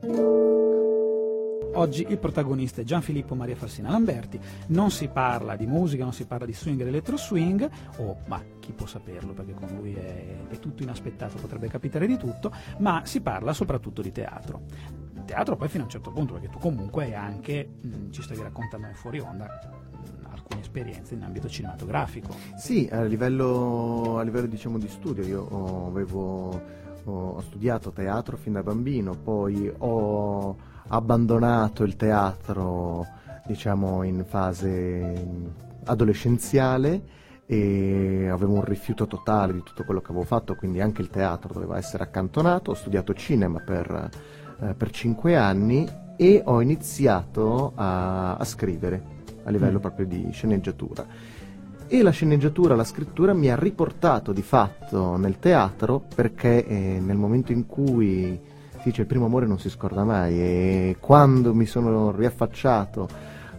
Oggi 1.73 2.05
il 2.07 2.19
protagonista 2.19 2.81
è 2.81 2.83
Gianfilippo 2.83 3.33
Maria 3.33 3.55
Farsina 3.55 3.89
Lamberti. 3.89 4.39
Non 4.67 4.91
si 4.91 5.07
parla 5.07 5.55
di 5.55 5.65
musica, 5.65 6.03
non 6.03 6.13
si 6.13 6.25
parla 6.25 6.45
di 6.45 6.53
swing 6.53 6.81
e 6.81 6.87
electro 6.87 7.17
swing, 7.17 7.67
o 7.97 8.17
ma 8.27 8.43
chi 8.59 8.73
può 8.73 8.85
saperlo 8.85 9.33
perché 9.33 9.53
con 9.53 9.69
lui 9.75 9.95
è, 9.95 10.49
è 10.49 10.59
tutto 10.59 10.83
inaspettato, 10.83 11.37
potrebbe 11.37 11.67
capitare 11.67 12.05
di 12.05 12.17
tutto, 12.17 12.51
ma 12.77 13.01
si 13.05 13.21
parla 13.21 13.53
soprattutto 13.53 14.03
di 14.03 14.11
teatro. 14.11 15.05
Teatro 15.27 15.57
poi 15.57 15.67
fino 15.67 15.83
a 15.83 15.85
un 15.85 15.91
certo 15.91 16.11
punto, 16.11 16.33
perché 16.33 16.47
tu 16.47 16.57
comunque 16.57 17.03
hai 17.03 17.13
anche, 17.13 17.69
mh, 17.81 18.11
ci 18.11 18.21
stavi 18.21 18.41
raccontando 18.41 18.87
fuori 18.93 19.19
onda, 19.19 19.45
mh, 19.45 20.25
alcune 20.31 20.61
esperienze 20.61 21.15
in 21.15 21.23
ambito 21.23 21.49
cinematografico. 21.49 22.33
Sì, 22.55 22.87
a 22.89 23.03
livello, 23.03 24.17
a 24.17 24.23
livello 24.23 24.47
diciamo 24.47 24.77
di 24.77 24.87
studio 24.87 25.23
io 25.23 25.87
avevo, 25.87 26.61
ho, 27.03 27.41
studiato 27.41 27.91
teatro 27.91 28.37
fin 28.37 28.53
da 28.53 28.63
bambino, 28.63 29.15
poi 29.15 29.71
ho 29.77 30.57
abbandonato 30.87 31.83
il 31.83 31.97
teatro 31.97 33.05
diciamo 33.45 34.03
in 34.03 34.23
fase 34.25 35.25
adolescenziale 35.83 37.15
e 37.45 38.29
avevo 38.29 38.53
un 38.53 38.63
rifiuto 38.63 39.07
totale 39.07 39.53
di 39.53 39.63
tutto 39.63 39.83
quello 39.83 39.99
che 40.01 40.11
avevo 40.11 40.25
fatto, 40.25 40.55
quindi 40.55 40.81
anche 40.81 41.01
il 41.01 41.09
teatro 41.09 41.53
doveva 41.53 41.77
essere 41.77 42.03
accantonato. 42.03 42.71
Ho 42.71 42.75
studiato 42.75 43.13
cinema 43.13 43.59
per, 43.59 44.09
eh, 44.61 44.73
per 44.73 44.91
cinque 44.91 45.35
anni 45.35 45.87
e 46.15 46.41
ho 46.43 46.61
iniziato 46.61 47.73
a, 47.75 48.35
a 48.35 48.43
scrivere 48.43 49.15
a 49.43 49.51
livello 49.51 49.77
mm. 49.77 49.81
proprio 49.81 50.05
di 50.05 50.29
sceneggiatura. 50.31 51.05
E 51.89 52.01
la 52.01 52.09
sceneggiatura, 52.09 52.75
la 52.75 52.83
scrittura 52.83 53.33
mi 53.33 53.49
ha 53.49 53.55
riportato 53.55 54.33
di 54.33 54.41
fatto 54.41 55.15
nel 55.15 55.39
teatro 55.39 56.03
perché 56.13 56.65
eh, 56.65 56.99
nel 56.99 57.15
momento 57.15 57.53
in 57.53 57.65
cui 57.65 58.37
si 58.71 58.83
dice 58.83 59.01
il 59.01 59.07
primo 59.07 59.25
amore 59.25 59.47
non 59.47 59.57
si 59.57 59.69
scorda 59.69 60.03
mai 60.03 60.37
e 60.37 60.97
quando 60.99 61.53
mi 61.53 61.65
sono 61.65 62.11
riaffacciato 62.11 63.07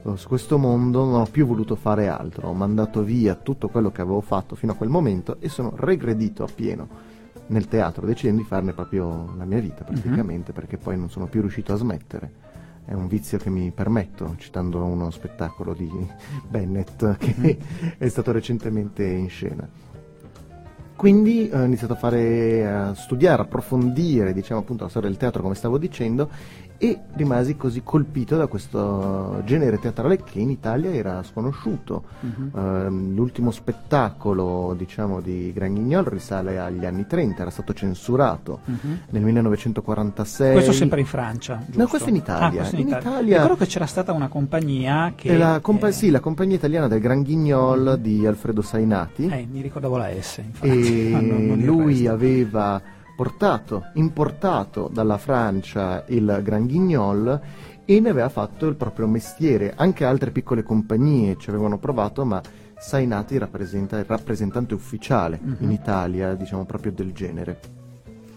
eh, 0.02 0.16
su 0.16 0.28
questo 0.28 0.58
mondo 0.58 1.04
non 1.04 1.20
ho 1.22 1.28
più 1.30 1.46
voluto 1.46 1.74
fare 1.74 2.08
altro, 2.08 2.48
ho 2.48 2.54
mandato 2.54 3.02
via 3.02 3.34
tutto 3.34 3.68
quello 3.68 3.90
che 3.90 4.02
avevo 4.02 4.20
fatto 4.20 4.54
fino 4.54 4.72
a 4.72 4.74
quel 4.74 4.90
momento 4.90 5.36
e 5.40 5.48
sono 5.48 5.72
regredito 5.74 6.44
appieno 6.44 7.07
nel 7.48 7.68
teatro, 7.68 8.06
decidendo 8.06 8.42
di 8.42 8.46
farne 8.46 8.72
proprio 8.72 9.34
la 9.36 9.44
mia 9.44 9.60
vita 9.60 9.84
praticamente, 9.84 10.50
uh-huh. 10.50 10.56
perché 10.56 10.76
poi 10.76 10.96
non 10.96 11.10
sono 11.10 11.26
più 11.26 11.40
riuscito 11.40 11.72
a 11.72 11.76
smettere. 11.76 12.46
È 12.84 12.94
un 12.94 13.06
vizio 13.06 13.36
che 13.36 13.50
mi 13.50 13.70
permetto, 13.70 14.34
citando 14.38 14.82
uno 14.82 15.10
spettacolo 15.10 15.74
di 15.74 15.90
Bennett 16.48 17.16
che 17.16 17.34
uh-huh. 17.38 17.92
è 17.98 18.08
stato 18.08 18.32
recentemente 18.32 19.04
in 19.04 19.28
scena. 19.28 19.68
Quindi 20.98 21.48
ho 21.52 21.62
iniziato 21.62 21.92
a, 21.92 21.96
fare, 21.96 22.66
a 22.66 22.92
studiare, 22.94 23.42
approfondire 23.42 24.32
diciamo, 24.32 24.60
appunto, 24.60 24.82
la 24.82 24.90
storia 24.90 25.08
del 25.08 25.16
teatro, 25.16 25.42
come 25.42 25.54
stavo 25.54 25.78
dicendo, 25.78 26.28
e 26.80 26.96
rimasi 27.14 27.56
così 27.56 27.82
colpito 27.82 28.36
da 28.36 28.46
questo 28.46 29.42
genere 29.44 29.80
teatrale 29.80 30.22
che 30.22 30.38
in 30.38 30.48
Italia 30.48 30.92
era 30.92 31.24
sconosciuto. 31.24 32.04
Uh-huh. 32.20 32.60
Uh, 32.60 32.88
l'ultimo 32.88 33.50
spettacolo 33.50 34.74
diciamo, 34.78 35.20
di 35.20 35.52
Gran 35.52 35.74
Guignol 35.74 36.04
risale 36.04 36.60
agli 36.60 36.86
anni 36.86 37.04
30, 37.06 37.42
era 37.42 37.50
stato 37.50 37.74
censurato 37.74 38.60
uh-huh. 38.64 38.96
nel 39.10 39.22
1946. 39.22 40.52
Questo 40.52 40.72
sempre 40.72 41.00
in 41.00 41.06
Francia, 41.06 41.60
giusto? 41.64 41.80
No, 41.80 41.88
questo 41.88 42.08
in 42.10 42.16
Italia. 42.16 42.62
Ah, 42.62 42.68
in 42.68 42.78
in 42.78 42.86
Italia. 42.86 43.08
Italia... 43.08 43.42
Ricordo 43.42 43.64
che 43.64 43.66
c'era 43.66 43.86
stata 43.86 44.12
una 44.12 44.28
compagnia 44.28 45.12
che... 45.16 45.36
La 45.36 45.58
compa- 45.60 45.88
eh... 45.88 45.92
Sì, 45.92 46.10
la 46.10 46.20
compagnia 46.20 46.54
italiana 46.54 46.86
del 46.86 47.00
Gran 47.00 47.24
Guignol 47.24 47.86
uh-huh. 47.86 47.96
di 47.96 48.24
Alfredo 48.24 48.62
Sainati. 48.62 49.26
Eh, 49.26 49.48
mi 49.50 49.62
ricordavo 49.62 49.96
la 49.96 50.10
S, 50.16 50.38
infatti. 50.44 51.08
E 51.08 51.10
non, 51.20 51.46
non 51.46 51.58
lui 51.58 52.06
aveva 52.06 52.80
portato, 53.18 53.86
importato 53.94 54.88
dalla 54.92 55.18
Francia 55.18 56.04
il 56.06 56.38
Gran 56.40 56.68
Guignol 56.68 57.40
e 57.84 57.98
ne 57.98 58.10
aveva 58.10 58.28
fatto 58.28 58.68
il 58.68 58.76
proprio 58.76 59.08
mestiere. 59.08 59.72
Anche 59.74 60.04
altre 60.04 60.30
piccole 60.30 60.62
compagnie 60.62 61.36
ci 61.36 61.50
avevano 61.50 61.78
provato, 61.78 62.24
ma 62.24 62.40
Sainati 62.78 63.36
rappresenta 63.36 63.98
il 63.98 64.04
rappresentante 64.04 64.74
ufficiale 64.74 65.40
uh-huh. 65.42 65.56
in 65.64 65.72
Italia, 65.72 66.34
diciamo 66.34 66.64
proprio 66.64 66.92
del 66.92 67.10
genere. 67.10 67.58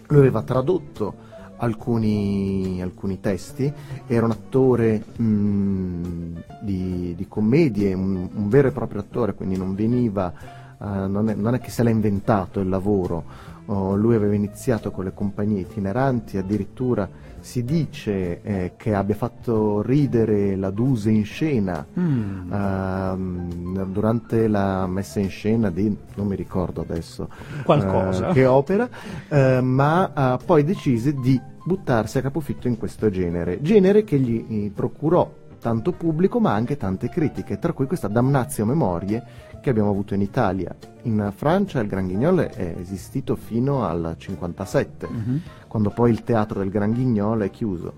Lui 0.08 0.18
aveva 0.18 0.42
tradotto 0.42 1.14
alcuni, 1.58 2.82
alcuni 2.82 3.20
testi, 3.20 3.72
era 4.08 4.26
un 4.26 4.32
attore 4.32 5.04
mh, 5.16 5.24
mm, 5.24 6.36
di, 6.60 7.14
di, 7.16 7.28
commedie, 7.28 7.94
un, 7.94 8.30
un, 8.34 8.50
vero 8.50 8.70
e 8.70 8.72
proprio 8.72 9.02
attore, 9.02 9.36
quindi 9.36 9.58
non 9.58 9.76
veniva, 9.76 10.34
uh, 10.80 11.08
non, 11.08 11.30
è, 11.30 11.36
non 11.36 11.54
è 11.54 11.60
che 11.60 11.70
se 11.70 11.84
l'ha 11.84 11.92
inventato 11.92 12.60
il 12.60 12.68
lavoro, 12.68 13.50
Oh, 13.72 13.96
lui 13.96 14.16
aveva 14.16 14.36
iniziato 14.36 14.92
con 14.92 15.06
le 15.06 15.14
compagnie 15.14 15.62
itineranti, 15.62 16.38
addirittura 16.38 17.08
si 17.40 17.64
dice 17.64 18.42
eh, 18.42 18.74
che 18.76 18.94
abbia 18.94 19.16
fatto 19.16 19.82
ridere 19.82 20.58
la 20.58 20.72
Duse 20.72 21.10
in 21.10 21.24
scena. 21.24 21.86
Mm. 21.98 22.52
uh, 22.52 23.86
durante 23.86 24.50
la 24.50 24.86
messa 24.88 25.22
in 25.22 25.30
scena 25.30 25.70
di, 25.70 25.96
non 26.16 26.28
mi 26.28 26.36
ricordo 26.36 26.82
adesso 26.82 27.30
uh, 27.66 28.34
che 28.34 28.46
opera, 28.46 28.90
uh, 29.30 29.62
ma 29.64 30.38
poi 30.46 30.66
decise 30.66 31.14
di 31.14 31.40
buttarsi 31.64 32.18
a 32.18 32.22
capofitto 32.22 32.68
in 32.68 32.78
questo 32.78 33.10
genere, 33.10 33.62
genere 33.62 34.04
che 34.04 34.20
gli 34.20 34.70
procurò 34.70 35.40
tanto 35.62 35.94
pubblico 35.94 36.40
ma 36.42 36.54
anche 36.54 36.76
tante 36.76 37.08
critiche, 37.08 37.58
tra 37.60 37.72
cui 37.72 37.86
questa 37.86 38.10
Damnatio 38.10 38.66
Memorie 38.66 39.24
che 39.62 39.70
abbiamo 39.70 39.90
avuto 39.90 40.14
in 40.14 40.22
Italia. 40.22 40.76
In 41.04 41.32
Francia 41.34 41.80
il 41.80 41.88
Gran 41.88 42.08
Guignol 42.08 42.40
è 42.40 42.76
esistito 42.78 43.36
fino 43.36 43.86
al 43.86 44.16
57, 44.18 45.06
uh-huh. 45.06 45.40
quando 45.68 45.90
poi 45.92 46.12
il 46.12 46.24
teatro 46.24 46.60
del 46.60 46.70
Gran 46.70 46.92
Guignol 46.92 47.42
è 47.42 47.50
chiuso. 47.50 47.94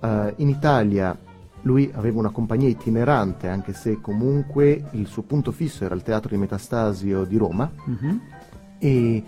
Uh, 0.00 0.32
in 0.36 0.50
Italia 0.50 1.16
lui 1.62 1.90
aveva 1.94 2.18
una 2.18 2.30
compagnia 2.30 2.68
itinerante, 2.68 3.48
anche 3.48 3.72
se 3.72 4.00
comunque 4.00 4.88
il 4.90 5.06
suo 5.06 5.22
punto 5.22 5.50
fisso 5.50 5.84
era 5.84 5.94
il 5.94 6.02
teatro 6.02 6.30
di 6.30 6.36
Metastasio 6.36 7.24
di 7.24 7.36
Roma. 7.38 7.70
Uh-huh. 7.86 8.20
E, 8.78 9.24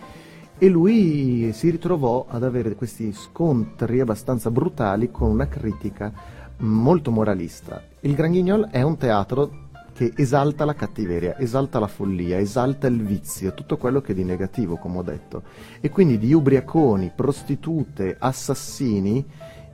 e 0.59 0.69
lui 0.69 1.51
si 1.53 1.71
ritrovò 1.71 2.27
ad 2.29 2.43
avere 2.43 2.75
questi 2.75 3.13
scontri 3.13 4.01
abbastanza 4.01 4.51
brutali 4.51 5.11
con 5.11 5.31
una 5.31 5.49
critica 5.49 6.13
molto 6.59 7.11
moralista. 7.11 7.83
Il 8.01 8.15
Gran 8.15 8.31
Guignol 8.31 8.69
è 8.71 8.83
un 8.83 8.97
teatro 8.97 9.66
che 9.97 10.13
esalta 10.15 10.67
la 10.67 10.75
cattiveria, 10.75 11.39
esalta 11.39 11.79
la 11.79 11.87
follia, 11.87 12.39
esalta 12.39 12.87
il 12.87 13.03
vizio, 13.03 13.55
tutto 13.55 13.79
quello 13.79 14.03
che 14.03 14.13
è 14.13 14.15
di 14.15 14.25
negativo, 14.25 14.77
come 14.77 14.99
ho 14.99 15.03
detto. 15.03 15.43
E 15.81 15.89
quindi 15.89 16.19
di 16.19 16.35
ubriaconi, 16.35 17.13
prostitute, 17.17 18.15
assassini 18.19 19.25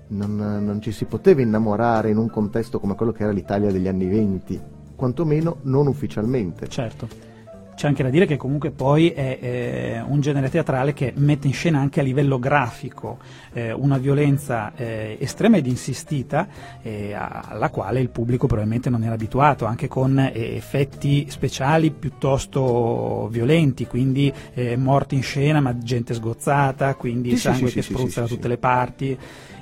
non, 0.09 0.37
non 0.37 0.81
ci 0.81 0.93
si 0.93 1.07
poteva 1.07 1.41
innamorare 1.41 2.11
in 2.11 2.19
un 2.19 2.31
contesto 2.31 2.79
come 2.79 2.95
quello 2.95 3.11
che 3.11 3.25
era 3.25 3.33
l'Italia 3.33 3.73
degli 3.73 3.89
anni 3.89 4.07
venti, 4.07 4.61
quantomeno 4.95 5.57
non 5.63 5.89
ufficialmente. 5.89 6.69
Certo. 6.69 7.32
C'è 7.75 7.87
anche 7.87 8.03
da 8.03 8.11
dire 8.11 8.27
che 8.27 8.37
comunque 8.37 8.71
poi 8.71 9.11
è 9.11 9.39
eh, 9.41 10.03
un 10.07 10.21
genere 10.21 10.51
teatrale 10.51 10.93
che 10.93 11.13
mette 11.17 11.47
in 11.47 11.53
scena 11.53 11.81
anche 11.81 12.01
a 12.01 12.03
livello 12.03 12.39
grafico 12.39 13.19
eh, 13.53 13.73
una 13.73 13.99
violenza 13.99 14.73
eh, 14.77 15.17
estrema 15.19 15.57
ed 15.57 15.67
insistita 15.67 16.47
eh, 16.83 17.15
alla 17.15 17.71
quale 17.71 18.01
il 18.01 18.11
pubblico 18.11 18.47
probabilmente 18.47 18.91
non 18.91 19.03
era 19.03 19.15
abituato, 19.15 19.65
anche 19.65 19.89
con 19.89 20.19
eh, 20.19 20.55
effetti 20.55 21.27
speciali 21.31 21.91
piuttosto 21.91 23.29
violenti, 23.31 23.87
quindi 23.87 24.33
eh, 24.55 24.77
morti 24.77 25.15
in 25.15 25.23
scena 25.23 25.61
ma 25.61 25.77
gente 25.79 26.15
sgozzata, 26.15 26.95
quindi 26.95 27.31
sì, 27.31 27.37
sangue 27.39 27.69
sì, 27.69 27.75
che 27.75 27.83
sì, 27.83 27.93
spruzza 27.95 28.21
da 28.21 28.27
tutte 28.27 28.49
le 28.49 28.59
parti. 28.59 29.19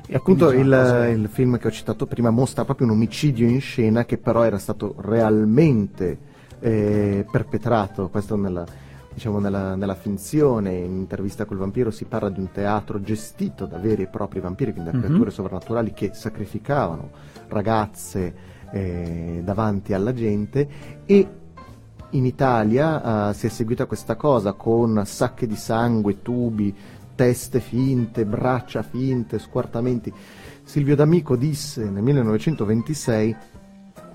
E 0.06 0.14
appunto 0.16 0.50
il, 0.50 0.64
cosa... 0.64 1.06
il 1.06 1.28
film 1.28 1.56
che 1.58 1.68
ho 1.68 1.70
citato 1.70 2.06
prima 2.06 2.30
mostra 2.30 2.64
proprio 2.64 2.88
un 2.88 2.94
omicidio 2.94 3.46
in 3.46 3.60
scena 3.60 4.04
che 4.04 4.18
però 4.18 4.42
era 4.42 4.58
stato 4.58 4.96
realmente 4.98 6.28
eh, 6.60 7.26
perpetrato, 7.30 8.08
questo 8.08 8.36
nella, 8.36 8.64
diciamo 9.12 9.38
nella, 9.38 9.74
nella, 9.74 9.94
finzione, 9.94 10.76
in 10.76 10.96
intervista 10.96 11.44
col 11.44 11.58
vampiro 11.58 11.90
si 11.90 12.04
parla 12.04 12.30
di 12.30 12.38
un 12.38 12.50
teatro 12.50 13.00
gestito 13.00 13.66
da 13.66 13.78
veri 13.78 14.02
e 14.02 14.06
propri 14.06 14.40
vampiri, 14.40 14.72
quindi 14.72 14.90
da 14.90 14.96
mm-hmm. 14.96 15.06
creature 15.06 15.30
sovrannaturali 15.30 15.92
che 15.92 16.10
sacrificavano 16.14 17.10
ragazze 17.48 18.34
eh, 18.70 19.40
davanti 19.42 19.92
alla 19.92 20.12
gente 20.12 20.68
e 21.04 21.28
in 22.10 22.24
Italia 22.24 23.28
uh, 23.28 23.32
si 23.32 23.46
è 23.46 23.48
seguita 23.48 23.86
questa 23.86 24.16
cosa 24.16 24.52
con 24.54 25.02
sacche 25.04 25.46
di 25.46 25.54
sangue, 25.54 26.22
tubi, 26.22 26.74
teste 27.14 27.60
finte, 27.60 28.24
braccia 28.24 28.82
finte, 28.82 29.38
squartamenti. 29.38 30.12
Silvio 30.62 30.96
D'Amico 30.96 31.36
disse 31.36 31.88
nel 31.88 32.02
1926 32.02 33.36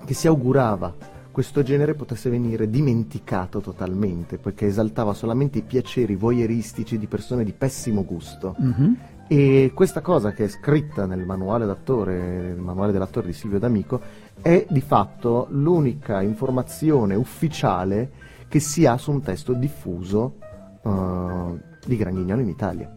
che 0.04 0.14
si 0.14 0.26
augurava 0.26 0.94
questo 1.36 1.62
genere 1.62 1.92
potesse 1.92 2.30
venire 2.30 2.70
dimenticato 2.70 3.60
totalmente, 3.60 4.38
poiché 4.38 4.64
esaltava 4.64 5.12
solamente 5.12 5.58
i 5.58 5.62
piaceri 5.62 6.14
voyeuristici 6.14 6.96
di 6.96 7.06
persone 7.06 7.44
di 7.44 7.52
pessimo 7.52 8.06
gusto. 8.06 8.56
Mm-hmm. 8.58 8.92
E 9.28 9.70
questa 9.74 10.00
cosa 10.00 10.32
che 10.32 10.44
è 10.44 10.48
scritta 10.48 11.04
nel 11.04 11.26
manuale 11.26 11.66
d'attore, 11.66 12.16
nel 12.16 12.56
manuale 12.56 12.90
dell'attore 12.90 13.26
di 13.26 13.32
Silvio 13.34 13.58
D'Amico, 13.58 14.00
è 14.40 14.64
di 14.70 14.80
fatto 14.80 15.48
l'unica 15.50 16.22
informazione 16.22 17.14
ufficiale 17.16 18.10
che 18.48 18.58
si 18.58 18.86
ha 18.86 18.96
su 18.96 19.10
un 19.10 19.20
testo 19.20 19.52
diffuso 19.52 20.36
uh, 20.80 21.60
di 21.84 21.96
Gran 21.98 22.14
Guignolo 22.14 22.40
in 22.40 22.48
Italia. 22.48 22.90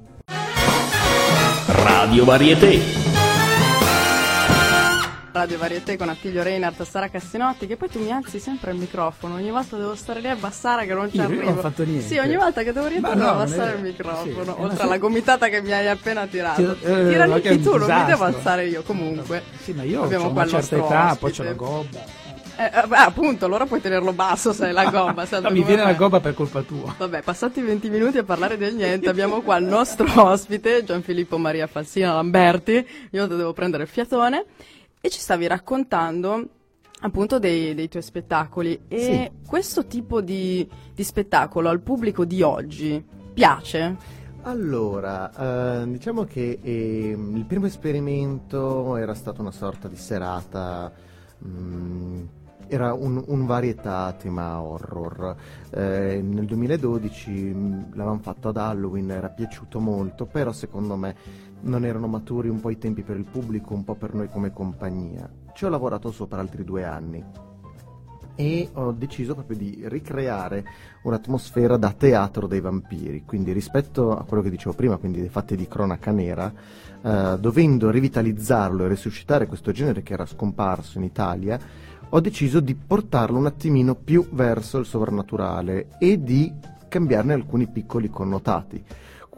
Radio 1.65 2.23
Varieté 2.23 3.08
Radio 5.31 5.57
Varieté 5.59 5.95
con 5.95 6.09
Attilio 6.09 6.41
Reinhardt, 6.41 6.81
Sara 6.83 7.07
Cassinotti, 7.07 7.67
che 7.67 7.75
poi 7.77 7.87
tu 7.87 7.99
mi 7.99 8.11
alzi 8.11 8.39
sempre 8.39 8.71
il 8.71 8.77
microfono, 8.77 9.35
ogni 9.35 9.51
volta 9.51 9.77
devo 9.77 9.93
stare 9.95 10.21
lì 10.21 10.27
a 10.27 10.31
abbassare 10.31 10.85
che 10.87 10.93
non 10.93 11.09
ci 11.09 11.17
Io 11.17 11.23
arrivo. 11.23 11.43
non 11.43 11.57
ho 11.57 11.61
fatto 11.61 11.83
niente. 11.83 12.05
Sì, 12.07 12.17
ogni 12.17 12.35
volta 12.35 12.63
che 12.63 12.73
devo 12.73 12.87
rientrare 12.87 13.15
no, 13.15 13.21
devo 13.21 13.37
non 13.37 13.41
è 13.41 13.45
abbassare 13.45 13.75
il 13.77 13.81
microfono, 13.83 14.55
Sì, 14.55 14.61
oltre 14.61 14.83
alla 14.83 14.97
gomitata 14.97 15.47
che 15.47 15.61
mi 15.61 15.71
hai 15.71 15.87
appena 15.87 16.25
tirato. 16.25 16.75
Ti- 16.77 16.85
eh, 16.85 17.13
è 17.13 17.51
un 17.51 17.61
tu, 17.61 17.77
non 17.77 17.87
mi 17.99 18.05
devo 18.05 18.23
alzare 18.23 18.65
io, 18.67 18.81
comunque. 18.81 19.43
Sì, 19.61 19.71
ma 19.73 19.83
io 19.83 20.03
Abbiamo 20.03 20.25
ho 20.25 20.31
qua 20.33 20.41
una 20.43 20.49
certa 20.51 20.75
età, 20.77 21.15
poi 21.19 21.29
ospite. 21.29 21.47
la 21.47 21.53
gobba. 21.53 22.27
Eh, 22.57 22.63
eh, 22.65 22.83
appunto, 22.89 23.45
allora 23.45 23.65
puoi 23.65 23.79
tenerlo 23.79 24.11
basso 24.11 24.51
se 24.51 24.65
hai 24.65 24.73
la 24.73 24.89
gobba. 24.89 25.25
No, 25.39 25.49
mi 25.51 25.63
viene 25.63 25.81
la 25.83 25.89
fai? 25.89 25.95
gobba 25.95 26.19
per 26.19 26.33
colpa 26.33 26.61
tua. 26.61 26.93
Vabbè, 26.97 27.21
passati 27.21 27.61
20 27.61 27.89
minuti 27.89 28.17
a 28.17 28.23
parlare 28.23 28.57
del 28.57 28.73
niente, 28.75 29.07
abbiamo 29.09 29.41
qua 29.41 29.57
il 29.57 29.65
nostro 29.65 30.07
ospite, 30.25 30.83
Gianfilippo 30.83 31.37
Maria 31.37 31.67
Falsina 31.67 32.13
Lamberti. 32.15 32.85
Io 33.11 33.27
devo 33.27 33.53
prendere 33.53 33.83
il 33.83 33.89
fiatone. 33.89 34.43
E 35.01 35.09
ci 35.09 35.19
stavi 35.19 35.47
raccontando 35.47 36.49
appunto 37.01 37.39
dei, 37.39 37.73
dei 37.73 37.87
tuoi 37.87 38.03
spettacoli. 38.03 38.81
E 38.87 39.31
questo 39.47 39.85
tipo 39.85 40.21
di, 40.21 40.67
di 40.93 41.03
spettacolo 41.03 41.69
al 41.69 41.81
pubblico 41.81 42.25
di 42.25 42.41
oggi 42.41 43.03
piace? 43.33 44.17
Allora, 44.43 45.81
eh, 45.81 45.91
diciamo 45.91 46.23
che 46.23 46.59
ehm, 46.61 47.35
il 47.35 47.45
primo 47.45 47.65
esperimento 47.65 48.95
era 48.95 49.13
stato 49.13 49.41
una 49.41 49.51
sorta 49.51 49.89
di 49.89 49.97
serata, 49.97 50.91
mm, 51.45 52.23
era 52.67 52.93
un, 52.93 53.21
un 53.27 53.45
varietà 53.45 54.15
tema 54.17 54.61
horror. 54.61 55.35
Eh, 55.71 56.21
nel 56.23 56.45
2012 56.45 57.31
mm, 57.31 57.81
l'avevamo 57.91 58.21
fatto 58.21 58.47
ad 58.47 58.57
Halloween, 58.57 59.11
era 59.11 59.29
piaciuto 59.29 59.79
molto, 59.79 60.25
però 60.25 60.53
secondo 60.53 60.95
me 60.95 61.15
non 61.61 61.85
erano 61.85 62.07
maturi 62.07 62.49
un 62.49 62.59
po' 62.59 62.69
i 62.69 62.77
tempi 62.77 63.01
per 63.01 63.17
il 63.17 63.25
pubblico, 63.25 63.73
un 63.73 63.83
po' 63.83 63.95
per 63.95 64.13
noi 64.13 64.29
come 64.29 64.51
compagnia. 64.51 65.29
Ci 65.53 65.65
ho 65.65 65.69
lavorato 65.69 66.11
per 66.27 66.39
altri 66.39 66.63
due 66.63 66.83
anni 66.83 67.23
e 68.39 68.69
ho 68.71 68.93
deciso 68.93 69.33
proprio 69.33 69.57
di 69.57 69.81
ricreare 69.83 70.63
un'atmosfera 71.03 71.75
da 71.75 71.91
teatro 71.91 72.47
dei 72.47 72.61
vampiri, 72.61 73.23
quindi 73.25 73.51
rispetto 73.51 74.15
a 74.15 74.23
quello 74.23 74.41
che 74.41 74.49
dicevo 74.49 74.73
prima, 74.73 74.95
quindi 74.95 75.19
dei 75.19 75.27
fatti 75.27 75.57
di 75.57 75.67
cronaca 75.67 76.11
nera, 76.11 76.49
eh, 77.01 77.35
dovendo 77.37 77.89
rivitalizzarlo 77.89 78.85
e 78.85 78.87
resuscitare 78.87 79.45
questo 79.45 79.73
genere 79.73 80.03
che 80.03 80.13
era 80.13 80.25
scomparso 80.25 80.97
in 80.99 81.03
Italia, 81.03 81.59
ho 82.07 82.19
deciso 82.21 82.61
di 82.61 82.75
portarlo 82.75 83.37
un 83.37 83.45
attimino 83.45 83.93
più 83.93 84.25
verso 84.31 84.77
il 84.77 84.85
sovrannaturale 84.85 85.89
e 85.99 86.23
di 86.23 86.51
cambiarne 86.87 87.33
alcuni 87.33 87.67
piccoli 87.67 88.09
connotati. 88.09 88.83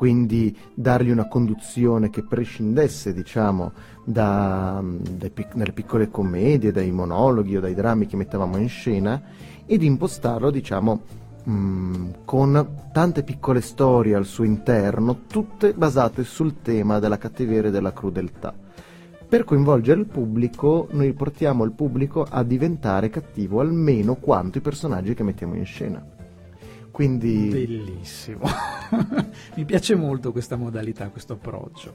Quindi 0.02 0.58
dargli 0.74 1.12
una 1.12 1.28
conduzione 1.28 2.10
che 2.10 2.24
prescindesse, 2.24 3.14
diciamo, 3.14 3.72
da, 4.04 4.84
pic- 5.32 5.54
dalle 5.54 5.74
piccole 5.74 6.10
commedie, 6.10 6.72
dai 6.72 6.90
monologhi 6.90 7.58
o 7.58 7.60
dai 7.60 7.76
drammi 7.76 8.08
che 8.08 8.16
mettevamo 8.16 8.58
in 8.58 8.68
scena 8.68 9.22
e 9.64 9.78
di 9.78 9.86
impostarlo, 9.86 10.50
diciamo, 10.50 11.02
mm, 11.48 12.06
con 12.26 12.78
tante 12.92 13.22
piccole 13.22 13.62
storie 13.62 14.16
al 14.16 14.26
suo 14.26 14.44
interno, 14.44 15.20
tutte 15.28 15.74
basate 15.74 16.24
sul 16.24 16.64
tema 16.64 16.98
della 16.98 17.20
cattiveria 17.20 17.70
e 17.70 17.72
della 17.72 17.94
crudeltà. 17.94 18.56
Per 19.30 19.44
coinvolgere 19.44 20.00
il 20.00 20.08
pubblico, 20.08 20.88
noi 20.94 21.14
portiamo 21.14 21.64
il 21.64 21.74
pubblico 21.74 22.26
a 22.28 22.42
diventare 22.42 23.12
cattivo 23.12 23.60
almeno 23.60 24.16
quanto 24.16 24.58
i 24.58 24.62
personaggi 24.62 25.14
che 25.14 25.22
mettiamo 25.22 25.54
in 25.54 25.66
scena. 25.66 26.04
Quindi 26.92 27.50
Bellissimo. 27.50 28.42
Mi 29.56 29.66
piace 29.66 29.96
molto 29.96 30.32
questa 30.32 30.56
modalità, 30.56 31.10
questo 31.10 31.34
approccio. 31.34 31.94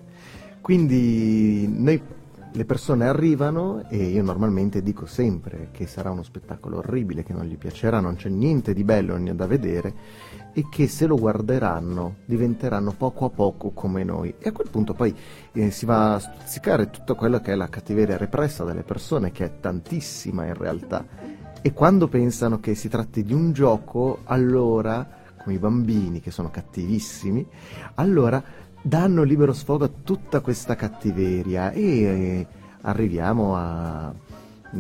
Quindi 0.61 1.69
noi, 1.69 2.03
le 2.53 2.65
persone 2.65 3.07
arrivano 3.07 3.89
e 3.89 3.99
io 3.99 4.23
normalmente 4.23 4.83
dico 4.83 5.05
sempre 5.07 5.69
che 5.71 5.87
sarà 5.87 6.11
uno 6.11 6.23
spettacolo 6.23 6.79
orribile, 6.79 7.23
che 7.23 7.35
non 7.35 7.45
gli 7.45 7.57
piacerà, 7.57 8.01
non 8.01 8.17
c'è 8.17 8.31
niente 8.31 8.73
di 8.73 8.83
bello 8.83 9.19
da 9.35 9.47
vedere 9.47 9.95
e 10.55 10.69
che 10.71 10.89
se 10.89 11.07
lo 11.07 11.17
guarderanno 11.17 12.17
diventeranno 12.25 12.93
poco 12.93 13.27
a 13.27 13.31
poco 13.31 13.73
come 13.73 14.05
noi. 14.05 14.35
E 14.39 14.49
a 14.49 14.53
quel 14.53 14.71
punto 14.71 14.95
poi 14.95 15.15
eh, 15.53 15.71
si 15.71 15.85
va 15.85 16.15
a 16.15 16.19
stuzzicare 16.19 16.89
tutto 16.89 17.15
quello 17.15 17.41
che 17.41 17.53
è 17.53 17.55
la 17.55 17.69
cattiveria 17.69 18.17
repressa 18.17 18.65
delle 18.65 18.83
persone, 18.83 19.33
che 19.33 19.45
è 19.45 19.61
tantissima 19.61 20.47
in 20.47 20.55
realtà. 20.55 21.05
E 21.67 21.73
quando 21.73 22.07
pensano 22.07 22.61
che 22.61 22.77
si 22.77 22.89
tratti 22.89 23.25
di 23.25 23.33
un 23.33 23.53
gioco, 23.53 24.21
allora, 24.27 25.05
come 25.43 25.57
i 25.57 25.59
bambini 25.59 26.21
che 26.21 26.31
sono 26.31 26.49
cattivissimi, 26.49 27.45
allora 27.95 28.41
danno 28.81 29.25
libero 29.25 29.53
sfogo 29.53 29.85
a 29.85 29.91
tutta 30.05 30.39
questa 30.39 30.77
cattiveria. 30.77 31.73
E 31.73 31.83
eh, 31.83 32.47
arriviamo 32.83 33.57
a 33.57 34.15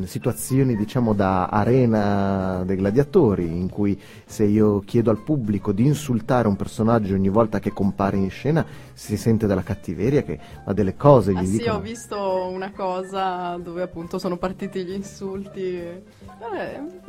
situazioni 0.05 0.77
diciamo 0.77 1.12
da 1.12 1.46
arena 1.46 2.62
dei 2.64 2.77
gladiatori 2.77 3.44
in 3.44 3.68
cui 3.68 4.01
se 4.25 4.44
io 4.44 4.81
chiedo 4.85 5.11
al 5.11 5.22
pubblico 5.22 5.72
di 5.72 5.85
insultare 5.85 6.49
un 6.49 6.57
personaggio 6.57 7.14
ogni 7.14 7.29
volta 7.29 7.59
che 7.59 7.72
compare 7.72 8.16
in 8.16 8.31
scena 8.31 8.64
si 8.92 9.16
sente 9.16 9.46
della 9.46 9.62
cattiveria 9.62 10.22
che 10.22 10.38
ha 10.64 10.72
delle 10.72 10.96
cose 10.96 11.33
gli 11.33 11.37
Ah 11.37 11.44
sì, 11.44 11.59
dicono 11.59 11.77
ho 11.77 11.81
visto 11.81 12.49
una 12.51 12.72
cosa 12.72 13.57
dove 13.62 13.83
appunto 13.83 14.18
sono 14.18 14.37
partiti 14.37 14.85
gli 14.85 14.92
insulti. 14.92 15.62
Eh, 15.62 16.05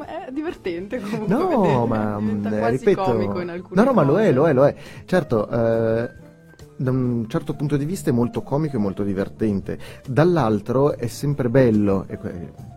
è 0.05 0.31
divertente 0.31 0.99
comunque. 1.01 1.35
No, 1.35 1.47
vedere, 1.47 1.85
ma 1.85 2.19
mm, 2.19 2.45
quasi 2.45 2.77
ripeto, 2.77 3.03
comico 3.03 3.39
in 3.39 3.49
alcune 3.49 3.81
no, 3.81 3.87
no, 3.87 3.93
ma 3.93 4.03
lo 4.03 4.19
è, 4.19 4.31
lo 4.31 4.47
è, 4.47 4.53
lo 4.53 4.65
è. 4.65 4.75
Certo, 5.05 5.49
eh, 5.49 6.09
da 6.77 6.91
un 6.91 7.25
certo 7.27 7.55
punto 7.55 7.75
di 7.75 7.85
vista 7.85 8.11
è 8.11 8.13
molto 8.13 8.43
comico 8.43 8.75
e 8.75 8.79
molto 8.79 9.03
divertente. 9.03 9.77
Dall'altro 10.07 10.93
è 10.93 11.07
sempre 11.07 11.49
bello, 11.49 12.05
e 12.07 12.17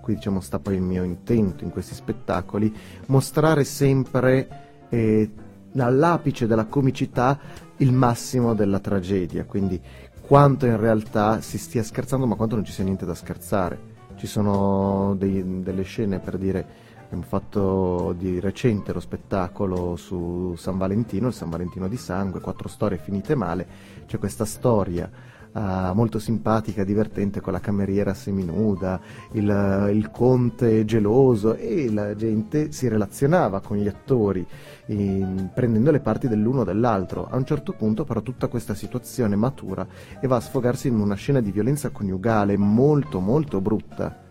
qui 0.01 0.15
diciamo 0.15 0.41
sta 0.41 0.59
poi 0.59 0.77
il 0.77 0.83
mio 0.83 1.05
intento 1.05 1.65
in 1.65 1.71
questi 1.71 1.95
spettacoli, 1.95 2.75
mostrare 3.07 3.65
sempre 3.65 4.87
eh, 4.89 5.31
all'apice 5.77 6.47
della 6.47 6.65
comicità 6.65 7.39
il 7.77 7.93
massimo 7.93 8.55
della 8.55 8.81
tragedia, 8.81 9.45
quindi 9.45 9.81
quanto 10.21 10.67
in 10.67 10.77
realtà 10.77 11.41
si 11.41 11.59
stia 11.59 11.83
scherzando 11.83 12.27
ma 12.27 12.37
quanto 12.37 12.55
non 12.55 12.65
ci 12.65 12.73
sia 12.73 12.85
niente 12.85 13.05
da 13.05 13.15
scherzare. 13.15 13.89
Ci 14.17 14.27
sono 14.27 15.15
dei- 15.17 15.63
delle 15.63 15.83
scene 15.83 16.19
per 16.19 16.37
dire 16.37 16.89
Abbiamo 17.11 17.27
fatto 17.27 18.15
di 18.17 18.39
recente 18.39 18.93
lo 18.93 19.01
spettacolo 19.01 19.97
su 19.97 20.55
San 20.57 20.79
Valentino, 20.79 21.27
il 21.27 21.35
San 21.35 21.51
Valentino 21.51 21.89
di 21.89 21.97
sangue, 21.97 22.39
quattro 22.39 22.69
storie 22.69 22.99
finite 22.99 23.35
male. 23.35 23.67
C'è 24.07 24.17
questa 24.17 24.45
storia 24.45 25.11
eh, 25.53 25.91
molto 25.93 26.21
simpatica, 26.21 26.85
divertente 26.85 27.41
con 27.41 27.53
la 27.53 27.59
cameriera 27.59 28.15
seminuda, 28.15 29.01
il, 29.33 29.89
il 29.93 30.09
conte 30.13 30.85
geloso 30.85 31.57
e 31.57 31.91
la 31.91 32.15
gente 32.15 32.71
si 32.71 32.87
relazionava 32.87 33.61
con 33.61 33.77
gli 33.77 33.89
attori 33.89 34.47
eh, 34.87 35.51
prendendo 35.53 35.91
le 35.91 35.99
parti 35.99 36.29
dell'uno 36.29 36.61
o 36.61 36.65
dell'altro. 36.65 37.27
A 37.29 37.35
un 37.35 37.45
certo 37.45 37.73
punto 37.73 38.05
però 38.05 38.23
tutta 38.23 38.47
questa 38.47 38.75
situazione 38.75 39.35
matura 39.35 39.85
e 40.21 40.29
va 40.29 40.37
a 40.37 40.41
sfogarsi 40.41 40.87
in 40.87 41.01
una 41.01 41.17
scena 41.17 41.41
di 41.41 41.51
violenza 41.51 41.91
coniugale 41.91 42.57
molto 42.57 43.19
molto 43.19 43.61
brutta. 43.61 44.30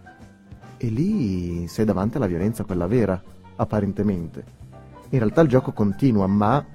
E 0.82 0.88
lì 0.88 1.68
sei 1.68 1.84
davanti 1.84 2.16
alla 2.16 2.26
violenza, 2.26 2.64
quella 2.64 2.88
vera, 2.88 3.22
apparentemente. 3.58 4.44
In 5.10 5.20
realtà 5.20 5.42
il 5.42 5.50
gioco 5.50 5.74
continua, 5.74 6.26
ma 6.26 6.66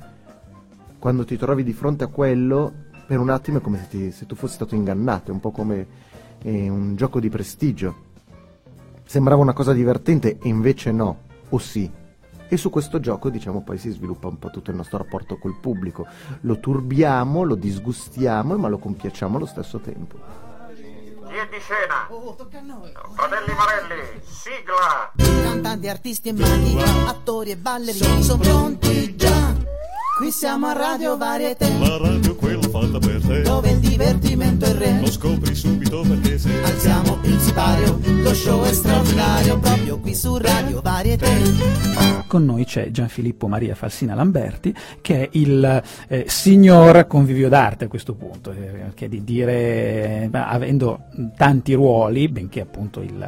quando 0.98 1.24
ti 1.24 1.38
trovi 1.38 1.64
di 1.64 1.72
fronte 1.72 2.04
a 2.04 2.08
quello, 2.08 2.70
per 3.06 3.18
un 3.18 3.30
attimo 3.30 3.58
è 3.58 3.60
come 3.62 3.78
se, 3.78 3.88
ti- 3.88 4.10
se 4.10 4.26
tu 4.26 4.34
fossi 4.34 4.56
stato 4.56 4.74
ingannato, 4.74 5.30
è 5.30 5.34
un 5.34 5.40
po' 5.40 5.52
come 5.52 5.86
eh, 6.42 6.68
un 6.68 6.96
gioco 6.96 7.18
di 7.18 7.30
prestigio. 7.30 7.94
Sembrava 9.06 9.40
una 9.40 9.54
cosa 9.54 9.72
divertente 9.72 10.36
e 10.38 10.48
invece 10.48 10.92
no, 10.92 11.20
o 11.48 11.56
sì. 11.56 11.90
E 12.46 12.56
su 12.58 12.68
questo 12.68 13.00
gioco, 13.00 13.30
diciamo, 13.30 13.62
poi 13.62 13.78
si 13.78 13.88
sviluppa 13.90 14.28
un 14.28 14.38
po' 14.38 14.50
tutto 14.50 14.70
il 14.70 14.76
nostro 14.76 14.98
rapporto 14.98 15.38
col 15.38 15.58
pubblico. 15.58 16.06
Lo 16.42 16.60
turbiamo, 16.60 17.42
lo 17.42 17.54
disgustiamo, 17.54 18.58
ma 18.58 18.68
lo 18.68 18.76
compiacciamo 18.76 19.38
allo 19.38 19.46
stesso 19.46 19.78
tempo. 19.78 20.43
È 21.34 21.48
di 21.50 21.58
scena? 21.58 22.06
Fratelli 23.16 23.54
Marelli, 23.54 24.20
sigla! 24.24 25.10
Cantanti, 25.16 25.88
artisti 25.88 26.28
e 26.28 26.32
maghi, 26.32 26.76
attori 27.08 27.50
e 27.50 27.56
ballerini 27.56 28.22
sono 28.22 28.40
pronti 28.40 29.16
già. 29.16 29.52
Qui 30.16 30.30
siamo 30.30 30.68
a 30.68 30.74
Radio 30.74 31.16
Varietà, 31.16 31.66
La 31.66 31.96
radio 31.96 32.36
quella 32.36 32.68
fatta 32.68 33.00
per 33.00 33.20
te 33.20 33.42
dove 33.42 33.70
il 33.70 33.80
divertimento 33.80 34.64
è 34.64 34.68
il 34.68 34.74
re. 34.76 35.00
Lo 35.00 35.10
scopri 35.10 35.56
subito 35.56 35.83
Con 42.34 42.46
noi 42.46 42.64
c'è 42.64 42.90
Gianfilippo 42.90 43.46
Maria 43.46 43.76
Falsina 43.76 44.12
Lamberti, 44.12 44.74
che 45.00 45.20
è 45.20 45.28
il 45.34 45.82
eh, 46.08 46.24
signor 46.26 47.06
convivio 47.06 47.48
d'arte 47.48 47.84
a 47.84 47.88
questo 47.88 48.14
punto, 48.14 48.50
eh, 48.50 48.90
che 48.92 49.08
di 49.08 49.22
dire, 49.22 50.26
beh, 50.28 50.40
avendo 50.40 51.04
tanti 51.36 51.74
ruoli, 51.74 52.28
benché 52.28 52.60
appunto 52.60 53.02
il, 53.02 53.24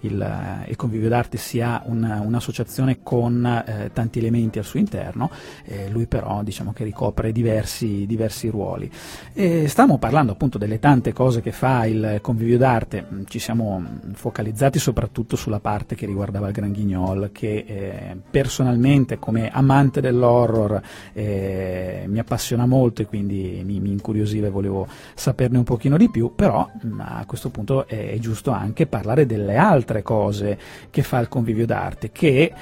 il, 0.00 0.20
eh, 0.20 0.70
il 0.70 0.76
Convivio 0.76 1.08
d'Arte 1.08 1.36
sia 1.36 1.82
un- 1.86 2.22
un'associazione 2.24 3.00
con 3.02 3.44
eh, 3.44 3.90
tanti 3.92 4.18
elementi 4.18 4.58
al 4.58 4.64
suo 4.64 4.78
interno, 4.78 5.30
eh, 5.64 5.88
lui 5.90 6.06
però 6.06 6.42
diciamo 6.42 6.72
che 6.72 6.84
ricopre 6.84 7.32
diversi, 7.32 8.06
diversi 8.06 8.48
ruoli. 8.48 8.90
E 9.32 9.66
stavamo 9.68 9.98
parlando 9.98 10.32
appunto 10.32 10.58
delle 10.58 10.78
tante 10.78 11.12
cose 11.12 11.40
che 11.40 11.52
fa 11.52 11.84
il 11.86 12.18
Convivio 12.22 12.58
d'Arte, 12.58 13.06
Mm, 13.12 13.22
ci 13.26 13.38
siamo 13.38 13.80
mm, 13.80 14.12
focalizzati 14.12 14.78
soprattutto 14.78 15.36
sulla 15.36 15.60
parte 15.60 15.94
che 15.94 16.06
riguardava 16.06 16.48
il 16.48 16.52
Gran 16.52 16.72
Guignol, 16.72 17.30
che 17.32 17.64
eh, 17.66 18.16
personalmente 18.30 19.18
come 19.18 19.50
amante 19.50 20.00
dell'horror 20.00 20.80
eh, 21.12 22.04
mi 22.06 22.18
appassiona 22.18 22.66
molto 22.66 23.02
e 23.02 23.06
quindi 23.06 23.62
mi, 23.64 23.80
mi 23.80 23.90
incuriosiva 23.90 24.46
e 24.46 24.50
volevo 24.50 24.86
saperne 25.14 25.58
un 25.58 25.64
pochino 25.64 25.96
di 25.96 26.10
più, 26.10 26.34
però 26.34 26.68
mm, 26.84 27.00
a 27.00 27.24
questo 27.26 27.50
punto 27.50 27.86
è 27.86 28.16
giusto 28.18 28.50
anche 28.50 28.86
parlare 28.86 29.26
delle 29.26 29.56
altre 29.56 29.87
cose 30.02 30.58
che 30.90 31.02
fa 31.02 31.18
il 31.18 31.28
Convivio 31.28 31.66
d'Arte, 31.66 32.10
che 32.12 32.52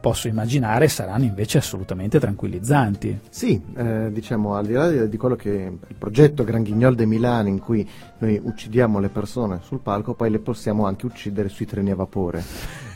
posso 0.00 0.28
immaginare 0.28 0.88
saranno 0.88 1.24
invece 1.24 1.58
assolutamente 1.58 2.18
tranquillizzanti. 2.20 3.20
Sì, 3.28 3.60
eh, 3.76 4.10
diciamo 4.12 4.54
al 4.54 4.66
di 4.66 4.72
là 4.72 4.88
di, 4.88 5.08
di 5.08 5.16
quello 5.16 5.36
che 5.36 5.50
il 5.50 5.96
progetto 5.96 6.44
Gran 6.44 6.62
Guignol 6.62 6.94
de 6.94 7.06
Milano 7.06 7.48
in 7.48 7.58
cui 7.58 7.88
noi 8.18 8.40
uccidiamo 8.42 9.00
le 9.00 9.08
persone 9.08 9.60
sul 9.62 9.80
palco, 9.80 10.14
poi 10.14 10.30
le 10.30 10.38
possiamo 10.38 10.86
anche 10.86 11.06
uccidere 11.06 11.48
sui 11.48 11.66
treni 11.66 11.90
a 11.90 11.96
vapore. 11.96 12.42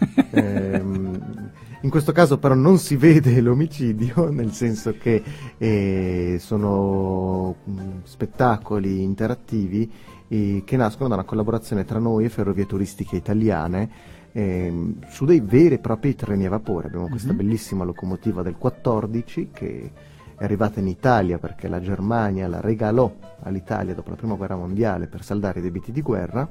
Ehm, 0.35 1.42
in 1.83 1.91
questo 1.91 2.13
caso 2.13 2.39
però 2.39 2.55
non 2.55 2.79
si 2.79 2.97
vede 2.97 3.41
l'omicidio, 3.43 4.31
nel 4.31 4.53
senso 4.53 4.97
che 4.99 5.23
eh, 5.59 6.37
sono 6.39 7.57
mh, 7.65 7.81
spettacoli 8.05 9.03
interattivi 9.03 9.91
eh, 10.29 10.63
che 10.65 10.77
nascono 10.77 11.09
da 11.09 11.15
una 11.15 11.25
collaborazione 11.25 11.85
tra 11.85 11.99
noi 11.99 12.25
e 12.25 12.29
Ferrovie 12.29 12.67
Turistiche 12.67 13.17
Italiane 13.17 13.91
ehm, 14.33 15.07
su 15.09 15.25
dei 15.25 15.41
veri 15.41 15.75
e 15.75 15.79
propri 15.79 16.15
treni 16.15 16.47
a 16.47 16.51
vapore. 16.51 16.87
Abbiamo 16.87 17.09
questa 17.09 17.33
Mhm. 17.33 17.37
bellissima 17.37 17.85
locomotiva 17.85 18.43
del 18.43 18.57
14 18.57 19.49
che 19.53 19.91
è 20.39 20.45
arrivata 20.45 20.81
in 20.81 20.87
Italia 20.87 21.39
perché 21.39 21.69
la 21.69 21.81
Germania 21.81 22.49
la 22.49 22.61
regalò 22.61 23.13
all'Italia 23.43 23.95
dopo 23.95 24.11
la 24.11 24.17
prima 24.17 24.35
guerra 24.35 24.57
mondiale 24.57 25.07
per 25.07 25.23
saldare 25.23 25.59
i 25.59 25.63
debiti 25.63 25.93
di 25.93 26.01
guerra 26.01 26.49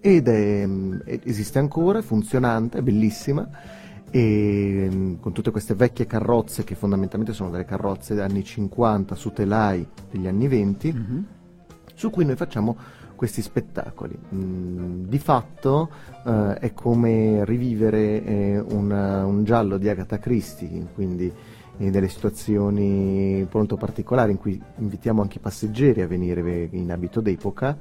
ed 0.00 0.28
è, 0.28 0.64
mm, 0.66 1.00
esiste 1.24 1.58
ancora, 1.58 1.98
è 1.98 2.02
funzionante, 2.02 2.78
è 2.78 2.82
bellissima 2.82 3.48
e 4.10 4.88
mm, 4.90 5.14
con 5.20 5.32
tutte 5.32 5.50
queste 5.50 5.74
vecchie 5.74 6.06
carrozze 6.06 6.64
che 6.64 6.74
fondamentalmente 6.74 7.32
sono 7.34 7.50
delle 7.50 7.64
carrozze 7.64 8.14
degli 8.14 8.22
anni 8.24 8.44
50 8.44 9.14
su 9.14 9.32
telai 9.32 9.86
degli 10.10 10.26
anni 10.26 10.48
20 10.48 10.92
Mhm. 10.92 11.24
su 11.94 12.10
cui 12.10 12.24
noi 12.24 12.36
facciamo 12.36 12.76
questi 13.14 13.42
spettacoli. 13.42 14.16
Mm, 14.34 15.04
di 15.08 15.18
fatto 15.18 15.90
eh, 16.24 16.54
è 16.60 16.72
come 16.72 17.44
rivivere 17.44 18.24
eh, 18.24 18.58
un, 18.60 18.90
un 18.92 19.44
giallo 19.44 19.76
di 19.76 19.88
Agatha 19.88 20.18
Christie, 20.18 20.86
quindi 20.94 21.30
eh, 21.78 21.90
delle 21.90 22.08
situazioni 22.08 23.46
molto 23.50 23.76
particolari 23.76 24.30
in 24.32 24.38
cui 24.38 24.60
invitiamo 24.76 25.20
anche 25.20 25.38
i 25.38 25.40
passeggeri 25.40 26.00
a 26.00 26.06
venire 26.06 26.68
in 26.70 26.90
abito 26.92 27.20
d'epoca 27.20 27.76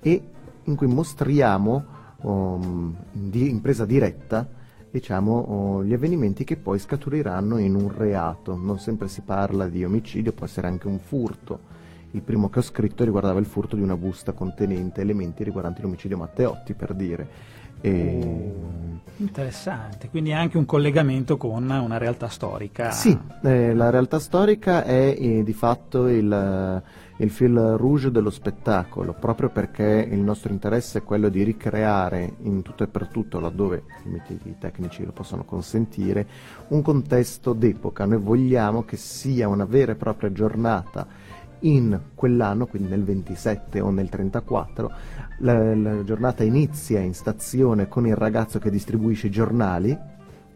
e 0.00 0.22
in 0.64 0.76
cui 0.76 0.86
mostriamo 0.86 1.84
um, 2.20 2.94
di- 3.10 3.48
in 3.48 3.60
presa 3.62 3.84
diretta 3.86 4.46
diciamo, 4.92 5.32
oh, 5.38 5.84
gli 5.84 5.94
avvenimenti 5.94 6.44
che 6.44 6.56
poi 6.56 6.78
scaturiranno 6.78 7.56
in 7.56 7.74
un 7.74 7.90
reato. 7.96 8.54
Non 8.56 8.78
sempre 8.78 9.08
si 9.08 9.22
parla 9.22 9.66
di 9.66 9.84
omicidio, 9.84 10.32
può 10.32 10.44
essere 10.44 10.66
anche 10.66 10.86
un 10.86 10.98
furto. 10.98 11.70
Il 12.10 12.20
primo 12.20 12.50
che 12.50 12.58
ho 12.58 12.62
scritto 12.62 13.02
riguardava 13.02 13.40
il 13.40 13.46
furto 13.46 13.74
di 13.74 13.80
una 13.80 13.96
busta 13.96 14.32
contenente 14.32 15.00
elementi 15.00 15.44
riguardanti 15.44 15.80
l'omicidio 15.80 16.18
Matteotti, 16.18 16.74
per 16.74 16.92
dire. 16.92 17.26
E... 17.82 18.52
Interessante, 19.16 20.08
quindi 20.08 20.32
anche 20.32 20.56
un 20.56 20.64
collegamento 20.64 21.36
con 21.36 21.68
una 21.68 21.98
realtà 21.98 22.28
storica. 22.28 22.90
Sì, 22.90 23.16
eh, 23.42 23.74
la 23.74 23.90
realtà 23.90 24.18
storica 24.18 24.84
è 24.84 25.14
eh, 25.16 25.44
di 25.44 25.52
fatto 25.52 26.08
il, 26.08 26.82
il 27.18 27.30
fil 27.30 27.54
rouge 27.76 28.10
dello 28.10 28.30
spettacolo, 28.30 29.12
proprio 29.12 29.50
perché 29.50 30.08
il 30.10 30.18
nostro 30.18 30.52
interesse 30.52 30.98
è 30.98 31.02
quello 31.04 31.28
di 31.28 31.44
ricreare 31.44 32.34
in 32.42 32.62
tutto 32.62 32.82
e 32.82 32.88
per 32.88 33.06
tutto, 33.08 33.38
laddove 33.38 33.84
i 34.04 34.08
limiti 34.08 34.56
tecnici 34.58 35.04
lo 35.04 35.12
possono 35.12 35.44
consentire, 35.44 36.26
un 36.68 36.82
contesto 36.82 37.52
d'epoca. 37.52 38.04
Noi 38.06 38.18
vogliamo 38.18 38.82
che 38.82 38.96
sia 38.96 39.46
una 39.46 39.66
vera 39.66 39.92
e 39.92 39.96
propria 39.96 40.32
giornata 40.32 41.06
in 41.62 41.98
quell'anno, 42.14 42.66
quindi 42.66 42.88
nel 42.88 43.04
27 43.04 43.80
o 43.80 43.90
nel 43.90 44.08
34, 44.08 44.90
la, 45.38 45.74
la 45.74 46.04
giornata 46.04 46.44
inizia 46.44 47.00
in 47.00 47.14
stazione 47.14 47.88
con 47.88 48.06
il 48.06 48.16
ragazzo 48.16 48.58
che 48.58 48.70
distribuisce 48.70 49.26
i 49.26 49.30
giornali 49.30 49.96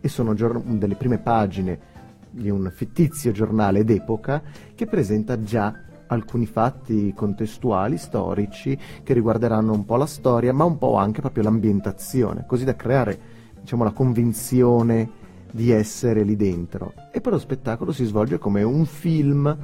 e 0.00 0.08
sono 0.08 0.34
gior- 0.34 0.62
delle 0.62 0.94
prime 0.94 1.18
pagine 1.18 1.94
di 2.30 2.50
un 2.50 2.70
fittizio 2.74 3.32
giornale 3.32 3.84
d'epoca 3.84 4.42
che 4.74 4.86
presenta 4.86 5.42
già 5.42 5.74
alcuni 6.08 6.46
fatti 6.46 7.12
contestuali, 7.14 7.96
storici, 7.96 8.78
che 9.02 9.12
riguarderanno 9.12 9.72
un 9.72 9.84
po' 9.84 9.96
la 9.96 10.06
storia, 10.06 10.52
ma 10.52 10.64
un 10.64 10.78
po' 10.78 10.96
anche 10.96 11.20
proprio 11.20 11.44
l'ambientazione, 11.44 12.44
così 12.46 12.64
da 12.64 12.76
creare 12.76 13.18
diciamo, 13.60 13.84
la 13.84 13.92
convinzione 13.92 15.24
di 15.50 15.70
essere 15.70 16.22
lì 16.22 16.36
dentro. 16.36 16.92
E 17.12 17.20
poi 17.20 17.32
lo 17.32 17.38
spettacolo 17.38 17.92
si 17.92 18.04
svolge 18.04 18.38
come 18.38 18.62
un 18.62 18.84
film 18.84 19.56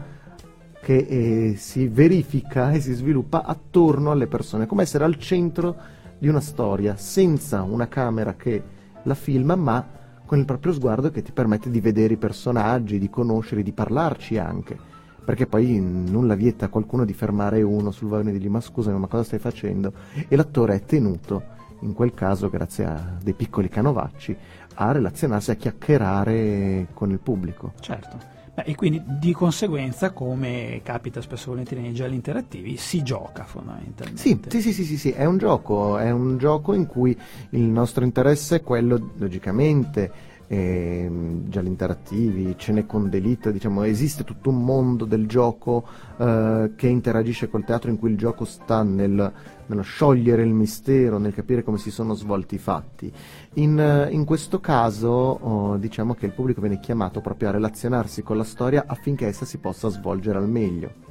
che 0.83 0.97
eh, 0.97 1.55
si 1.57 1.87
verifica 1.87 2.73
e 2.73 2.81
si 2.81 2.93
sviluppa 2.93 3.45
attorno 3.45 4.11
alle 4.11 4.27
persone, 4.27 4.67
come 4.67 4.83
essere 4.83 5.05
al 5.05 5.17
centro 5.17 5.77
di 6.19 6.27
una 6.27 6.41
storia, 6.41 6.97
senza 6.97 7.63
una 7.63 7.87
camera 7.87 8.35
che 8.35 8.63
la 9.05 9.15
filma, 9.15 9.55
ma 9.55 9.87
con 10.27 10.39
il 10.39 10.45
proprio 10.45 10.73
sguardo 10.73 11.11
che 11.11 11.23
ti 11.23 11.31
permette 11.31 11.71
di 11.71 11.81
vedere 11.81 12.15
i 12.15 12.17
personaggi, 12.17 12.99
di 12.99 13.09
conoscere, 13.09 13.63
di 13.63 13.71
parlarci 13.71 14.39
anche. 14.39 14.77
Perché 15.25 15.47
poi 15.47 15.79
nulla 15.79 16.35
vieta 16.35 16.65
a 16.65 16.69
qualcuno 16.69 17.05
di 17.05 17.13
fermare 17.13 17.63
uno 17.63 17.93
sul 17.93 18.09
vagone 18.09 18.31
e 18.31 18.33
dirgli 18.33 18.49
ma 18.49 18.61
scusami 18.61 18.99
ma 18.99 19.07
cosa 19.07 19.23
stai 19.23 19.39
facendo? 19.39 19.93
E 20.27 20.35
l'attore 20.35 20.75
è 20.75 20.85
tenuto, 20.85 21.43
in 21.83 21.93
quel 21.93 22.13
caso 22.13 22.51
grazie 22.51 22.85
a 22.87 23.19
dei 23.23 23.35
piccoli 23.35 23.69
canovacci, 23.69 24.37
a 24.75 24.91
relazionarsi, 24.91 25.53
a 25.53 25.55
chiacchierare 25.55 26.89
con 26.93 27.13
il 27.13 27.21
pubblico. 27.21 27.75
Certo. 27.79 28.42
Beh, 28.55 28.65
e 28.65 28.75
quindi 28.75 29.03
di 29.07 29.33
conseguenza, 29.33 30.11
come 30.11 30.81
capita 30.83 31.23
spesso 31.23 31.51
volentieri 31.51 31.81
nei 31.81 31.95
gialli 31.95 32.15
interattivi, 32.15 32.77
si 32.77 33.03
gioca 33.03 33.45
fondamentalmente. 33.45 34.51
Sì, 34.51 34.61
sì, 34.61 34.73
sì, 34.75 34.85
sì, 34.85 34.99
sì, 34.99 35.11
è 35.11 35.25
un 35.25 35.39
gioco, 35.39 35.97
è 35.97 36.11
un 36.11 36.37
gioco 36.37 36.75
in 36.75 36.87
cui 36.87 37.19
il 37.51 37.63
nostro 37.63 38.05
interesse 38.05 38.57
è 38.57 38.63
quello, 38.63 39.13
logicamente, 39.17 40.13
ehm, 40.53 41.49
gialli 41.49 41.69
interattivi, 41.69 42.55
cene 42.59 42.85
con 42.85 43.09
delitto, 43.09 43.51
diciamo, 43.51 43.85
esiste 43.85 44.23
tutto 44.23 44.51
un 44.51 44.63
mondo 44.63 45.07
del 45.07 45.27
gioco 45.27 45.85
eh, 46.19 46.73
che 46.77 46.89
interagisce 46.89 47.49
col 47.49 47.65
teatro 47.65 47.91
in 47.91 47.99
cui 47.99 48.11
il 48.11 48.19
gioco 48.19 48.45
sta 48.45 48.83
nel, 48.83 49.33
nello 49.67 49.83
sciogliere 49.83 50.43
il 50.43 50.53
mistero, 50.53 51.17
nel 51.17 51.33
capire 51.33 51.63
come 51.63 51.79
si 51.79 51.91
sono 51.91 52.13
svolti 52.15 52.57
i 52.57 52.59
fatti. 52.59 53.11
In, 53.55 53.79
eh, 53.79 54.09
in 54.11 54.25
questo 54.25 54.61
caso 54.61 55.09
oh, 55.09 55.77
diciamo 55.79 56.15
che 56.15 56.27
il 56.27 56.33
pubblico 56.33 56.61
viene 56.61 56.81
chiamato 56.81 57.21
proprio 57.21 57.49
a 57.49 57.53
relazionarsi 57.53 58.23
con 58.23 58.37
la 58.37 58.45
storia 58.45 58.85
affinché 58.87 59.27
essa 59.27 59.47
si 59.47 59.57
possa 59.57 59.89
svolgere 59.89 60.37
al 60.37 60.49
meglio. 60.49 61.11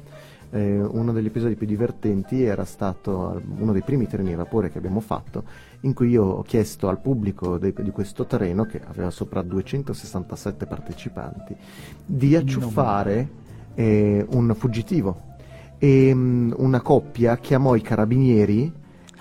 Eh, 0.54 0.80
uno 0.82 1.12
degli 1.12 1.26
episodi 1.26 1.54
più 1.54 1.66
divertenti 1.66 2.42
era 2.42 2.66
stato 2.66 3.40
uno 3.56 3.72
dei 3.72 3.80
primi 3.80 4.06
treni 4.06 4.34
a 4.34 4.36
vapore 4.36 4.70
che 4.70 4.76
abbiamo 4.76 5.00
fatto, 5.00 5.44
in 5.80 5.94
cui 5.94 6.10
io 6.10 6.24
ho 6.24 6.42
chiesto 6.42 6.88
al 6.88 7.00
pubblico 7.00 7.56
de- 7.56 7.72
di 7.74 7.90
questo 7.90 8.26
treno, 8.26 8.66
che 8.66 8.78
aveva 8.86 9.08
sopra 9.08 9.40
267 9.40 10.66
partecipanti, 10.66 11.56
di 12.04 12.36
acciuffare 12.36 13.28
eh, 13.74 14.26
un 14.28 14.54
fuggitivo. 14.54 15.30
E 15.78 16.12
mh, 16.12 16.54
una 16.58 16.82
coppia 16.82 17.38
chiamò 17.38 17.74
i 17.74 17.80
carabinieri 17.80 18.70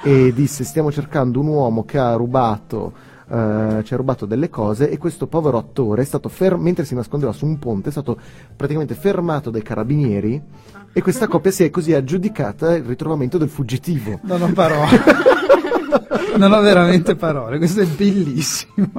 e 0.04 0.34
disse 0.34 0.66
stiamo 0.66 0.92
cercando 0.92 1.40
un 1.40 1.48
uomo 1.48 1.86
che 1.86 1.98
ha 1.98 2.14
rubato 2.14 2.92
eh, 3.32 3.82
ci 3.84 3.94
ha 3.94 3.98
rubato 3.98 4.26
delle 4.26 4.50
cose 4.50 4.90
e 4.90 4.98
questo 4.98 5.28
povero 5.28 5.58
attore 5.58 6.02
è 6.02 6.06
stato 6.06 6.28
fer- 6.28 6.58
mentre 6.58 6.84
si 6.84 6.96
nascondeva 6.96 7.32
su 7.32 7.46
un 7.46 7.58
ponte 7.60 7.88
è 7.88 7.92
stato 7.92 8.20
praticamente 8.56 8.94
fermato 8.94 9.50
dai 9.50 9.62
carabinieri 9.62 10.42
e 10.94 11.02
questa 11.02 11.28
coppia 11.28 11.52
si 11.52 11.64
è 11.64 11.70
così 11.70 11.94
aggiudicata 11.94 12.76
il 12.76 12.84
ritrovamento 12.84 13.38
del 13.38 13.50
fuggitivo 13.50 14.20
Non 14.24 14.42
ho 14.42 14.52
parole. 14.52 15.00
non 16.38 16.52
ho 16.52 16.62
veramente 16.62 17.16
parole, 17.16 17.58
questo 17.58 17.82
è 17.82 17.86
bellissimo. 17.86 18.90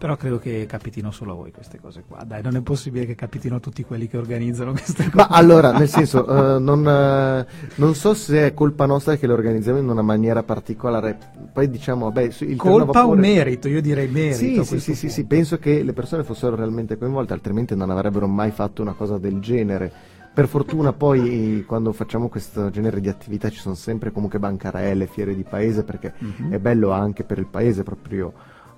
Però 0.00 0.16
credo 0.16 0.38
che 0.38 0.64
capitino 0.66 1.10
solo 1.10 1.32
a 1.32 1.34
voi 1.34 1.52
queste 1.52 1.78
cose 1.78 2.04
qua. 2.08 2.24
Dai, 2.24 2.40
non 2.42 2.56
è 2.56 2.62
possibile 2.62 3.04
che 3.04 3.14
capitino 3.14 3.56
a 3.56 3.60
tutti 3.60 3.84
quelli 3.84 4.08
che 4.08 4.16
organizzano 4.16 4.72
queste 4.72 5.04
cose. 5.10 5.16
ma 5.16 5.26
allora 5.26 5.72
nel 5.72 5.88
senso 5.88 6.26
eh, 6.26 6.58
non, 6.58 6.88
eh, 6.88 7.46
non 7.74 7.94
so 7.94 8.14
se 8.14 8.46
è 8.46 8.54
colpa 8.54 8.86
nostra 8.86 9.16
che 9.16 9.26
le 9.26 9.34
organizziamo 9.34 9.78
in 9.78 9.86
una 9.86 10.00
maniera 10.00 10.42
particolare 10.42 11.18
poi 11.52 11.68
diciamo 11.68 12.06
vabbè 12.06 12.30
il 12.40 12.56
Colpa 12.56 13.06
o 13.06 13.14
merito? 13.14 13.68
Io 13.68 13.82
direi 13.82 14.08
merito. 14.08 14.64
Sì, 14.64 14.78
sì, 14.78 14.80
sì, 14.80 14.94
sì, 14.94 15.08
sì, 15.10 15.24
penso 15.24 15.58
che 15.58 15.82
le 15.82 15.92
persone 15.92 16.24
fossero 16.24 16.56
realmente 16.56 16.96
coinvolte, 16.96 17.34
altrimenti 17.34 17.76
non 17.76 17.90
avrebbero 17.90 18.26
mai 18.26 18.52
fatto 18.52 18.80
una 18.80 18.94
cosa 18.94 19.18
del 19.18 19.38
genere. 19.40 19.92
Per 20.32 20.46
fortuna 20.46 20.92
poi 20.92 21.64
quando 21.66 21.92
facciamo 21.92 22.28
questo 22.28 22.70
genere 22.70 23.00
di 23.00 23.08
attività 23.08 23.50
ci 23.50 23.58
sono 23.58 23.74
sempre 23.74 24.12
comunque 24.12 24.38
bancarelle, 24.38 25.06
fiere 25.06 25.34
di 25.34 25.42
paese 25.42 25.82
perché 25.82 26.14
Mhm. 26.18 26.52
è 26.52 26.58
bello 26.58 26.92
anche 26.92 27.24
per 27.24 27.38
il 27.38 27.46
paese 27.46 27.82
proprio 27.82 28.32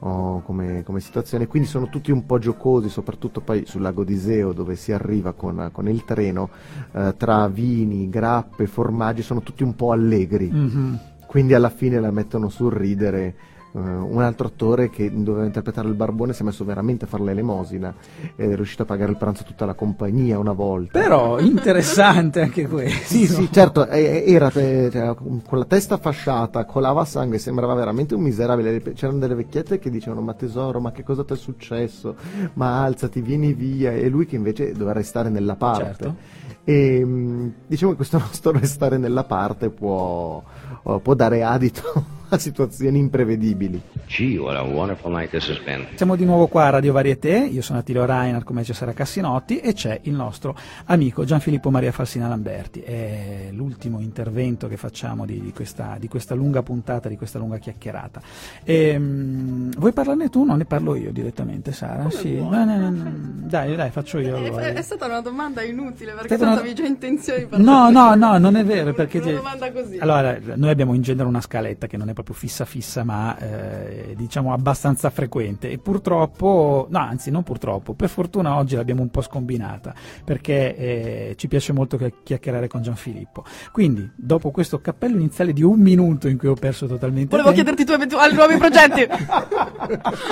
oh, 0.04 0.40
come, 0.42 0.82
come 0.82 0.98
situazione, 0.98 1.46
quindi 1.46 1.68
sono 1.68 1.88
tutti 1.88 2.10
un 2.10 2.26
po' 2.26 2.38
giocosi, 2.38 2.88
soprattutto 2.88 3.40
poi 3.40 3.66
sul 3.66 3.82
lago 3.82 4.02
di 4.02 4.14
Iseo 4.14 4.52
dove 4.52 4.74
si 4.74 4.90
arriva 4.90 5.32
con, 5.32 5.68
con 5.70 5.88
il 5.88 6.04
treno, 6.04 6.48
eh, 6.90 7.14
tra 7.16 7.46
vini, 7.46 8.08
grappe, 8.08 8.66
formaggi, 8.66 9.22
sono 9.22 9.42
tutti 9.42 9.62
un 9.62 9.76
po' 9.76 9.92
allegri, 9.92 10.50
Mhm. 10.50 10.98
quindi 11.28 11.54
alla 11.54 11.68
fine 11.70 12.00
la 12.00 12.10
mettono 12.10 12.48
sul 12.48 12.72
ridere. 12.72 13.34
Eh, 13.74 13.78
un 13.78 14.20
altro 14.20 14.48
attore 14.48 14.90
che 14.90 15.10
doveva 15.10 15.46
interpretare 15.46 15.88
il 15.88 15.94
barbone 15.94 16.34
si 16.34 16.42
è 16.42 16.44
messo 16.44 16.62
veramente 16.62 17.06
a 17.06 17.08
fare 17.08 17.22
l'elemosina 17.22 17.94
ed 18.36 18.50
è 18.50 18.54
riuscito 18.54 18.82
a 18.82 18.84
pagare 18.84 19.12
il 19.12 19.16
pranzo 19.16 19.42
a 19.42 19.46
tutta 19.46 19.64
la 19.64 19.72
compagnia 19.72 20.38
una 20.38 20.52
volta. 20.52 20.98
Però 20.98 21.38
interessante 21.38 22.42
anche 22.42 22.68
questo. 22.68 23.04
Sì, 23.04 23.26
sì, 23.26 23.48
certo, 23.50 23.88
eh, 23.88 24.24
era 24.26 24.50
eh, 24.52 24.90
cioè, 24.92 25.14
con 25.14 25.58
la 25.58 25.64
testa 25.64 25.96
fasciata, 25.96 26.64
colava 26.66 27.04
sangue, 27.06 27.38
sembrava 27.38 27.72
veramente 27.74 28.14
un 28.14 28.22
miserabile. 28.22 28.82
C'erano 28.92 29.18
delle 29.18 29.34
vecchiette 29.34 29.78
che 29.78 29.90
dicevano: 29.90 30.20
Ma 30.20 30.34
tesoro, 30.34 30.78
ma 30.80 30.92
che 30.92 31.02
cosa 31.02 31.24
ti 31.24 31.32
è 31.32 31.36
successo? 31.36 32.16
Ma 32.54 32.82
alzati, 32.82 33.22
vieni 33.22 33.54
via. 33.54 33.92
E 33.92 34.08
lui 34.08 34.26
che 34.26 34.36
invece 34.36 34.72
doveva 34.72 34.92
restare 34.92 35.30
nella 35.30 35.56
parte. 35.56 35.84
Certo. 35.84 36.16
E 36.64 37.04
mh, 37.04 37.52
diciamo 37.66 37.92
che 37.92 37.96
questo 37.96 38.18
nostro 38.18 38.52
restare 38.52 38.98
nella 38.98 39.24
parte 39.24 39.70
può, 39.70 40.42
può 40.82 41.14
dare 41.14 41.42
adito 41.42 42.04
a 42.32 42.38
situazioni 42.38 42.98
imprevedibili. 42.98 43.80
Gee, 44.06 44.36
what 44.38 44.56
a 44.56 44.62
wonderful 44.62 45.10
night 45.10 45.30
this 45.30 45.48
has 45.48 45.58
been. 45.60 45.86
Siamo 45.94 46.16
di 46.16 46.24
nuovo 46.24 46.46
qua 46.46 46.66
a 46.66 46.70
Radio 46.70 46.92
Varieté, 46.92 47.36
io 47.38 47.62
sono 47.62 47.78
Attilio 47.78 48.04
Reinhardt 48.04 48.44
come 48.44 48.62
Cesare 48.64 48.92
Cassinotti 48.94 49.58
e 49.58 49.72
c'è 49.74 50.00
il 50.04 50.12
nostro 50.14 50.54
amico 50.86 51.24
Gianfilippo 51.24 51.70
Maria 51.70 51.92
Falsina 51.92 52.28
Lamberti. 52.28 52.80
È 52.80 53.48
l'ultimo 53.52 54.00
intervento 54.00 54.66
che 54.68 54.76
facciamo 54.78 55.24
di, 55.26 55.40
di 55.40 55.52
questa, 55.52 55.96
di 55.98 56.08
questa 56.08 56.34
lunga 56.34 56.62
puntata, 56.62 57.08
di 57.08 57.16
questa 57.16 57.38
lunga 57.38 57.56
chiacchierata. 57.58 58.20
Ehm, 58.64 59.70
vuoi 59.78 59.92
parlarne 59.92 60.28
tu? 60.28 60.44
No, 60.44 60.56
ne 60.56 60.64
parlo 60.64 60.94
io 60.94 61.12
direttamente, 61.12 61.72
Sara? 61.72 62.08
Sì. 62.10 62.34
No, 62.36 62.50
no, 62.50 62.64
no, 62.64 62.90
no. 62.90 63.12
Dai, 63.48 63.76
dai, 63.76 63.90
faccio 63.90 64.18
io. 64.18 64.36
È, 64.36 64.46
allora. 64.48 64.66
è 64.68 64.82
stata 64.82 65.06
una 65.06 65.20
domanda 65.20 65.62
inutile 65.62 66.12
perché 66.12 66.34
una- 66.34 66.52
avevi 66.52 66.74
già 66.74 66.84
intenzione 66.86 67.40
di 67.40 67.44
No, 67.62 67.90
parlare. 67.90 67.92
no, 67.92 68.14
no, 68.14 68.38
non 68.38 68.56
è 68.56 68.64
vero 68.64 68.92
perché 68.92 69.18
Una 69.18 69.32
domanda 69.32 69.72
così. 69.72 69.98
Allora, 69.98 70.36
noi 70.54 70.71
abbiamo 70.72 70.94
in 70.94 71.02
genere 71.02 71.28
una 71.28 71.40
scaletta 71.40 71.86
che 71.86 71.96
non 71.96 72.08
è 72.08 72.12
proprio 72.12 72.34
fissa 72.34 72.64
fissa, 72.64 73.04
ma 73.04 73.36
eh, 73.38 74.14
diciamo 74.16 74.52
abbastanza 74.52 75.10
frequente 75.10 75.70
e 75.70 75.78
purtroppo, 75.78 76.86
no, 76.90 76.98
anzi, 76.98 77.30
non 77.30 77.42
purtroppo, 77.42 77.94
per 77.94 78.08
fortuna 78.08 78.56
oggi 78.56 78.74
l'abbiamo 78.76 79.02
un 79.02 79.10
po' 79.10 79.20
scombinata 79.22 79.94
perché 80.24 80.76
eh, 80.76 81.34
ci 81.36 81.48
piace 81.48 81.72
molto 81.72 81.96
chi- 81.96 82.12
chiacchierare 82.22 82.68
con 82.68 82.82
Gianfilippo. 82.82 83.44
Quindi, 83.72 84.10
dopo 84.14 84.50
questo 84.50 84.80
cappello 84.80 85.16
iniziale 85.16 85.52
di 85.52 85.62
un 85.62 85.78
minuto 85.80 86.28
in 86.28 86.38
cui 86.38 86.48
ho 86.48 86.54
perso 86.54 86.86
totalmente 86.86 87.36
Volevo 87.36 87.52
tempo- 87.52 87.74
chiederti 87.74 87.84
tuoi 87.84 87.96
eventuali 87.96 88.34
nuovi 88.34 88.56
progetti. 88.56 89.06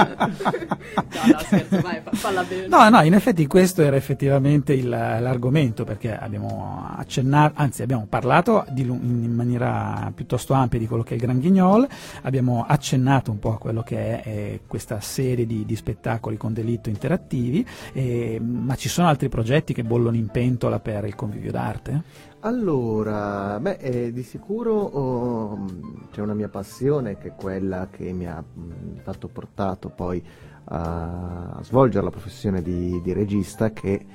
no, 0.00 1.32
no, 1.32 1.38
scherzo, 1.40 1.80
vai, 1.80 2.00
falla 2.12 2.42
bene. 2.44 2.66
No, 2.68 2.88
no, 2.88 3.02
in 3.02 3.14
effetti 3.14 3.46
questo 3.46 3.82
era 3.82 3.96
effettivamente 3.96 4.72
il- 4.72 4.88
l'argomento 4.88 5.84
perché 5.84 6.16
abbiamo 6.16 6.86
accennato, 6.96 7.54
anzi 7.56 7.82
abbiamo 7.82 8.06
parlato 8.08 8.64
di 8.70 8.82
in 8.82 9.32
maniera 9.34 10.10
piuttosto 10.14 10.28
ampia 10.48 10.78
di 10.78 10.86
quello 10.86 11.02
che 11.02 11.10
è 11.10 11.14
il 11.14 11.20
Gran 11.20 11.40
Guignol, 11.40 11.88
abbiamo 12.22 12.64
accennato 12.66 13.30
un 13.30 13.38
po' 13.38 13.54
a 13.54 13.58
quello 13.58 13.82
che 13.82 14.22
è 14.22 14.28
eh, 14.28 14.60
questa 14.66 15.00
serie 15.00 15.46
di, 15.46 15.64
di 15.64 15.76
spettacoli 15.76 16.36
con 16.36 16.52
delitto 16.52 16.88
interattivi, 16.88 17.66
eh, 17.92 18.40
ma 18.40 18.74
ci 18.74 18.88
sono 18.88 19.08
altri 19.08 19.28
progetti 19.28 19.72
che 19.72 19.84
bollono 19.84 20.16
in 20.16 20.28
pentola 20.28 20.80
per 20.80 21.04
il 21.04 21.14
convivio 21.14 21.50
d'arte? 21.50 22.28
Allora, 22.40 23.60
beh, 23.60 23.76
eh, 23.80 24.12
di 24.12 24.22
sicuro 24.22 24.72
oh, 24.72 25.64
c'è 26.10 26.22
una 26.22 26.32
mia 26.32 26.48
passione 26.48 27.18
che 27.18 27.28
è 27.28 27.34
quella 27.34 27.88
che 27.90 28.12
mi 28.12 28.26
ha 28.26 28.40
mh, 28.40 29.00
fatto 29.02 29.28
portato 29.28 29.90
poi 29.90 30.24
a, 30.64 31.50
a 31.50 31.62
svolgere 31.62 32.04
la 32.04 32.10
professione 32.10 32.62
di, 32.62 33.00
di 33.02 33.12
regista 33.12 33.72
che 33.72 34.06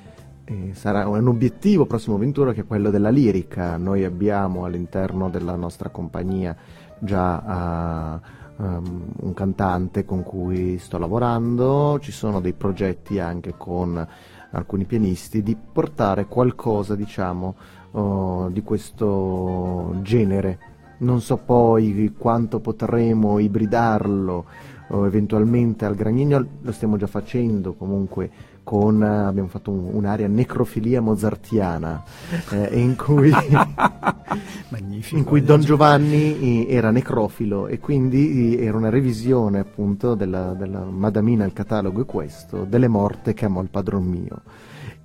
eh, 0.46 0.74
sarà 0.74 1.08
un 1.08 1.26
obiettivo 1.26 1.86
prossimo 1.86 2.14
avventura 2.14 2.52
che 2.52 2.60
è 2.60 2.66
quello 2.66 2.90
della 2.90 3.10
lirica. 3.10 3.76
Noi 3.76 4.04
abbiamo 4.04 4.64
all'interno 4.64 5.28
della 5.28 5.56
nostra 5.56 5.88
compagnia 5.88 6.56
già 7.00 7.38
ah, 7.38 8.20
um, 8.56 9.06
un 9.22 9.34
cantante 9.34 10.04
con 10.04 10.22
cui 10.22 10.78
sto 10.78 10.98
lavorando, 10.98 11.98
ci 12.00 12.12
sono 12.12 12.40
dei 12.40 12.52
progetti 12.52 13.18
anche 13.18 13.54
con 13.56 14.06
alcuni 14.52 14.84
pianisti 14.84 15.42
di 15.42 15.56
portare 15.56 16.26
qualcosa, 16.26 16.94
diciamo, 16.94 17.54
oh, 17.90 18.48
di 18.48 18.62
questo 18.62 19.96
genere. 20.02 20.58
Non 20.98 21.20
so 21.20 21.38
poi 21.38 22.14
quanto 22.16 22.60
potremo 22.60 23.40
ibridarlo 23.40 24.44
o 24.88 25.06
eventualmente 25.06 25.84
al 25.84 25.96
Granignol, 25.96 26.46
lo 26.62 26.72
stiamo 26.72 26.96
già 26.96 27.08
facendo 27.08 27.74
comunque 27.74 28.45
con, 28.66 29.00
eh, 29.00 29.06
abbiamo 29.06 29.46
fatto 29.46 29.70
un- 29.70 29.90
un'area 29.92 30.26
necrofilia 30.26 31.00
mozartiana 31.00 32.02
eh, 32.50 32.80
in 32.80 32.96
cui 32.96 33.30
in 35.12 35.22
cui 35.22 35.42
Don 35.44 35.60
Giovanni 35.60 36.66
era 36.68 36.90
necrofilo 36.90 37.68
e 37.68 37.78
quindi 37.78 38.58
era 38.58 38.76
una 38.76 38.88
revisione 38.88 39.60
appunto 39.60 40.16
della, 40.16 40.52
della 40.54 40.80
Madamina, 40.82 41.44
il 41.44 41.52
catalogo 41.52 42.02
è 42.02 42.04
questo, 42.06 42.64
delle 42.64 42.88
morte 42.88 43.34
che 43.34 43.44
amò 43.44 43.62
il 43.62 43.68
padron 43.70 44.02
mio. 44.04 44.40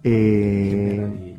E 0.01 1.37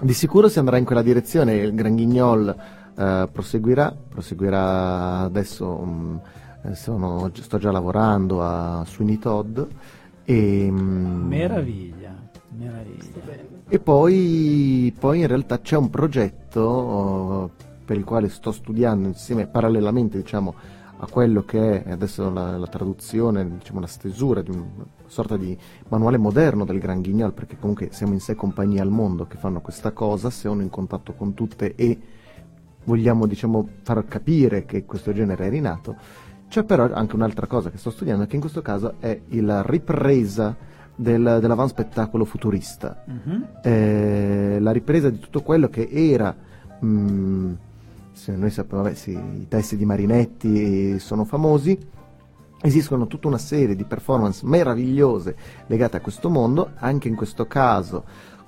di 0.00 0.12
sicuro 0.12 0.48
si 0.48 0.58
andrà 0.58 0.76
in 0.76 0.84
quella 0.84 1.02
direzione, 1.02 1.54
il 1.54 1.72
Gran 1.72 1.94
Guignol 1.94 2.48
eh, 2.96 3.28
proseguirà, 3.30 3.94
proseguirà 4.08 5.20
adesso, 5.20 5.84
mm, 5.84 6.16
eh, 6.64 6.74
sono- 6.74 7.30
sto 7.32 7.58
già 7.58 7.70
lavorando 7.70 8.42
a 8.42 8.84
Sweeney 8.86 9.18
Todd 9.18 9.60
e, 10.24 10.68
mm, 10.70 11.26
Meraviglia, 11.28 12.14
meraviglia. 12.56 13.02
e 13.68 13.78
poi, 13.78 14.94
poi 14.98 15.20
in 15.20 15.26
realtà 15.26 15.60
c'è 15.60 15.76
un 15.76 15.90
progetto 15.90 16.60
oh, 16.60 17.50
per 17.84 17.96
il 17.96 18.04
quale 18.04 18.28
sto 18.28 18.50
studiando 18.50 19.06
insieme, 19.06 19.46
parallelamente 19.46 20.16
diciamo, 20.16 20.54
a 20.96 21.06
quello 21.08 21.44
che 21.44 21.82
è 21.82 21.90
adesso 21.90 22.30
la, 22.30 22.56
la 22.56 22.66
traduzione, 22.66 23.58
diciamo, 23.58 23.80
la 23.80 23.86
stesura 23.86 24.40
di 24.42 24.50
una 24.50 24.64
sorta 25.06 25.36
di 25.36 25.56
manuale 25.88 26.16
moderno 26.16 26.64
del 26.64 26.78
Gran 26.78 27.02
Guignol, 27.02 27.32
perché 27.32 27.58
comunque 27.58 27.88
siamo 27.92 28.14
in 28.14 28.20
sei 28.20 28.34
compagnie 28.34 28.80
al 28.80 28.90
mondo 28.90 29.26
che 29.26 29.36
fanno 29.36 29.60
questa 29.60 29.92
cosa, 29.92 30.30
sono 30.30 30.62
in 30.62 30.70
contatto 30.70 31.12
con 31.12 31.34
tutte 31.34 31.74
e 31.74 31.98
vogliamo 32.84 33.26
diciamo, 33.26 33.68
far 33.82 34.04
capire 34.06 34.64
che 34.64 34.84
questo 34.84 35.12
genere 35.12 35.46
è 35.46 35.50
rinato. 35.50 35.96
C'è 36.48 36.62
però 36.62 36.88
anche 36.92 37.14
un'altra 37.16 37.46
cosa 37.46 37.70
che 37.70 37.78
sto 37.78 37.90
studiando, 37.90 38.26
che 38.26 38.34
in 38.36 38.40
questo 38.40 38.62
caso 38.62 38.94
è 39.00 39.20
la 39.30 39.62
ripresa 39.62 40.54
del, 40.94 41.38
dell'avanspettacolo 41.40 42.24
futurista 42.24 43.02
Mhm. 43.06 43.46
eh, 43.64 44.58
la 44.60 44.70
ripresa 44.70 45.10
di 45.10 45.18
tutto 45.18 45.42
quello 45.42 45.68
che 45.68 45.88
era 45.90 46.32
mm, 46.84 47.52
se 48.12 48.36
noi 48.36 48.50
sappiamo 48.50 48.84
vabbè, 48.84 48.94
sì, 48.94 49.10
i 49.10 49.46
testi 49.48 49.76
di 49.76 49.84
Marinetti 49.84 51.00
sono 51.00 51.24
famosi 51.24 51.76
esistono 52.62 53.08
tutta 53.08 53.26
una 53.26 53.38
serie 53.38 53.74
di 53.74 53.82
performance 53.82 54.46
meravigliose 54.46 55.36
legate 55.66 55.96
a 55.96 56.00
questo 56.00 56.30
mondo 56.30 56.70
anche 56.76 57.08
in 57.08 57.16
questo 57.16 57.46
caso 57.46 58.04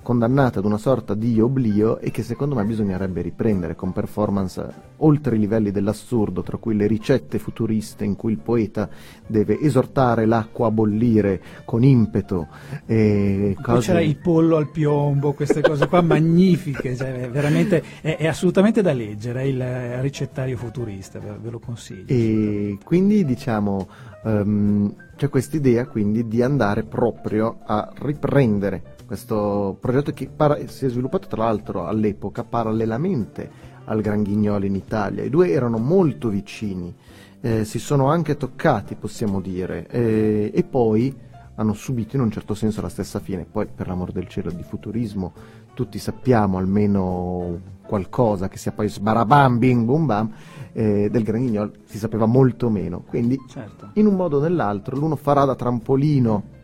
condannate 0.07 0.59
ad 0.59 0.63
una 0.63 0.77
sorta 0.77 1.15
di 1.15 1.37
oblio 1.41 1.99
e 1.99 2.11
che 2.11 2.23
secondo 2.23 2.55
me 2.55 2.63
bisognerebbe 2.63 3.21
riprendere 3.21 3.75
con 3.75 3.91
performance 3.91 4.65
oltre 4.99 5.35
i 5.35 5.39
livelli 5.39 5.69
dell'assurdo, 5.69 6.43
tra 6.43 6.55
cui 6.55 6.77
le 6.77 6.87
ricette 6.87 7.39
futuriste 7.39 8.05
in 8.05 8.15
cui 8.15 8.31
il 8.31 8.37
poeta 8.37 8.87
deve 9.27 9.59
esortare 9.59 10.25
l'acqua 10.25 10.67
a 10.67 10.71
bollire 10.71 11.41
con 11.65 11.83
impeto 11.83 12.47
e 12.85 13.53
cose... 13.61 13.87
c'era 13.87 13.99
il 13.99 14.15
pollo 14.15 14.55
al 14.55 14.69
piombo, 14.69 15.33
queste 15.33 15.59
cose 15.59 15.89
qua 15.89 15.99
magnifiche, 15.99 16.95
cioè, 16.95 17.29
veramente 17.29 17.83
è, 17.99 18.15
è 18.15 18.27
assolutamente 18.27 18.81
da 18.81 18.93
leggere, 18.93 19.45
il 19.45 19.61
ricettario 19.99 20.55
futurista, 20.55 21.19
ve, 21.19 21.49
lo 21.49 21.59
consiglio. 21.59 22.05
E 22.07 22.77
quindi 22.81 23.25
diciamo 23.25 23.85
ehm, 24.23 24.95
c'è 25.17 25.27
questa 25.27 25.57
idea 25.57 25.85
quindi 25.85 26.29
di 26.29 26.41
andare 26.41 26.83
proprio 26.83 27.57
a 27.65 27.91
riprendere 27.93 28.95
questo 29.07 29.77
progetto 29.79 30.11
che 30.11 30.29
para- 30.29 30.59
si 30.67 30.85
è 30.85 30.89
sviluppato 30.89 31.27
tra 31.27 31.45
l'altro 31.45 31.87
all'epoca 31.87 32.43
parallelamente 32.43 33.49
al 33.85 34.01
Gran 34.01 34.21
Guignolo 34.21 34.65
in 34.65 34.75
Italia. 34.75 35.23
I 35.23 35.29
due 35.29 35.49
erano 35.49 35.77
molto 35.77 36.27
vicini, 36.27 36.93
eh, 37.39 37.63
si 37.63 37.79
sono 37.79 38.09
anche 38.09 38.35
toccati 38.35 38.95
possiamo 38.95 39.39
dire 39.39 39.87
e, 39.87 40.51
e 40.53 40.63
poi 40.63 41.15
hanno 41.55 41.73
subito 41.73 42.15
in 42.15 42.21
un 42.21 42.29
certo 42.29 42.53
senso 42.53 42.81
la 42.81 42.89
stessa 42.89 43.19
fine. 43.19 43.47
Poi 43.49 43.65
per 43.73 43.87
l'amor 43.87 44.11
del 44.11 44.27
cielo 44.27 44.51
di 44.51 44.61
futurismo 44.61 45.33
tutti 45.73 45.97
sappiamo 45.99 46.57
almeno 46.57 47.75
qualcosa 47.87 48.49
che 48.49 48.57
sia 48.57 48.73
poi 48.73 48.89
sbarabam 48.89 49.57
bing 49.57 49.85
boom 49.85 50.05
bam 50.05 50.31
eh, 50.73 51.07
del 51.09 51.23
Gran 51.23 51.39
Guignol 51.39 51.71
si 51.85 51.97
sapeva 51.97 52.25
molto 52.25 52.69
meno. 52.69 53.03
Quindi 53.07 53.37
Certo. 53.47 53.91
in 53.93 54.05
un 54.05 54.15
modo 54.15 54.37
o 54.37 54.41
nell'altro 54.41 54.97
l'uno 54.97 55.15
farà 55.15 55.45
da 55.45 55.55
trampolino 55.55 56.55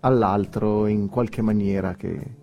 all'altro 0.00 0.86
in 0.86 1.08
qualche 1.08 1.42
maniera 1.42 1.94
che 1.94 2.38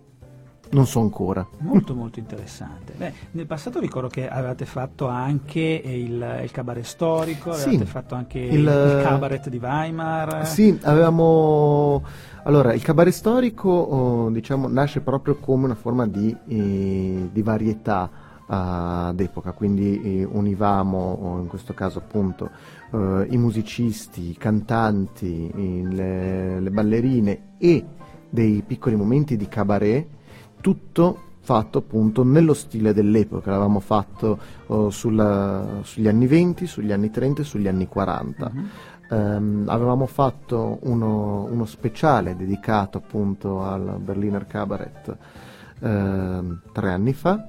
non 0.70 0.86
so 0.86 1.00
ancora. 1.00 1.46
Molto 1.60 1.94
molto 1.94 2.18
interessante. 2.18 2.92
Beh, 2.94 3.12
nel 3.32 3.46
passato 3.46 3.80
ricordo 3.80 4.08
che 4.08 4.28
avevate 4.28 4.66
fatto 4.66 5.06
anche 5.08 5.60
il, 5.60 6.40
il 6.42 6.50
cabaret 6.50 6.84
storico, 6.84 7.52
Sì. 7.52 7.68
avevate 7.68 7.86
fatto 7.86 8.14
anche 8.14 8.38
il, 8.38 8.52
Il- 8.52 8.60
il 8.66 9.00
cabaret 9.02 9.48
di 9.48 9.56
Weimar. 9.56 10.46
Sì, 10.46 10.78
avevamo... 10.82 12.02
Allora, 12.44 12.72
il 12.74 12.82
cabaret 12.82 13.12
storico, 13.12 13.68
oh, 13.70 14.30
diciamo, 14.30 14.68
nasce 14.68 15.00
proprio 15.00 15.36
come 15.36 15.64
una 15.64 15.74
forma 15.74 16.06
di, 16.06 16.34
eh, 16.48 17.28
di 17.32 17.42
varietà 17.42 18.10
ah, 18.48 19.12
d'epoca, 19.14 19.52
quindi 19.52 20.20
eh, 20.20 20.24
univamo, 20.24 21.38
in 21.40 21.46
questo 21.48 21.72
caso 21.74 21.98
appunto, 21.98 22.50
eh, 22.92 23.26
i 23.30 23.36
musicisti, 23.36 24.30
i 24.30 24.36
cantanti, 24.36 25.50
i- 25.54 25.86
le, 25.90 26.60
le 26.60 26.70
ballerine 26.70 27.54
e 27.58 27.84
dei 28.28 28.62
piccoli 28.66 28.96
momenti 28.96 29.36
di 29.36 29.48
cabaret, 29.48 30.06
tutto 30.60 31.22
fatto 31.40 31.78
appunto 31.78 32.24
nello 32.24 32.52
stile 32.52 32.92
dell'epoca, 32.92 33.50
l'avevamo 33.50 33.80
fatto 33.80 34.38
oh, 34.66 34.90
sulla- 34.90 35.80
sugli 35.82 36.06
anni 36.08 36.26
20, 36.26 36.66
sugli 36.66 36.92
anni 36.92 37.10
30 37.10 37.40
e 37.40 37.44
sugli 37.44 37.68
anni 37.68 37.86
40. 37.88 38.52
Ehm, 39.10 39.64
avevamo 39.68 40.04
fatto 40.04 40.78
uno, 40.82 41.44
uno 41.44 41.64
speciale 41.64 42.36
dedicato 42.36 42.98
appunto 42.98 43.62
al 43.62 43.98
Berliner 44.00 44.46
Cabaret 44.46 45.16
ehm, 45.80 46.60
tre 46.72 46.90
anni 46.92 47.14
fa 47.14 47.48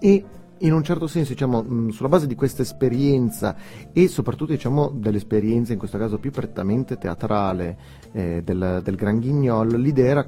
e 0.00 0.24
in 0.62 0.72
un 0.72 0.82
certo 0.82 1.06
senso 1.06 1.32
diciamo 1.32 1.62
mh, 1.62 1.88
sulla 1.90 2.08
base 2.08 2.26
di 2.26 2.34
questa 2.34 2.62
esperienza 2.62 3.56
e 3.92 4.08
soprattutto 4.08 4.52
diciamo 4.52 4.90
dell'esperienza 4.94 5.72
in 5.72 5.78
questo 5.78 5.98
caso 5.98 6.18
più 6.18 6.30
prettamente 6.30 6.98
teatrale 6.98 7.78
eh, 8.12 8.42
del, 8.44 8.80
del 8.82 8.94
Gran 8.96 9.20
Guignol 9.20 9.80
l'idea 9.80 10.10
era 10.10 10.26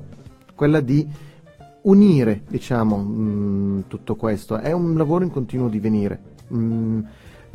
quella 0.54 0.80
di 0.80 1.06
unire 1.82 2.42
diciamo 2.48 2.96
mh, 2.96 3.84
tutto 3.88 4.14
questo. 4.14 4.56
È 4.58 4.72
un 4.72 4.96
lavoro 4.96 5.24
in 5.24 5.30
continuo 5.30 5.68
divenire. 5.68 6.20
Mh, 6.48 7.00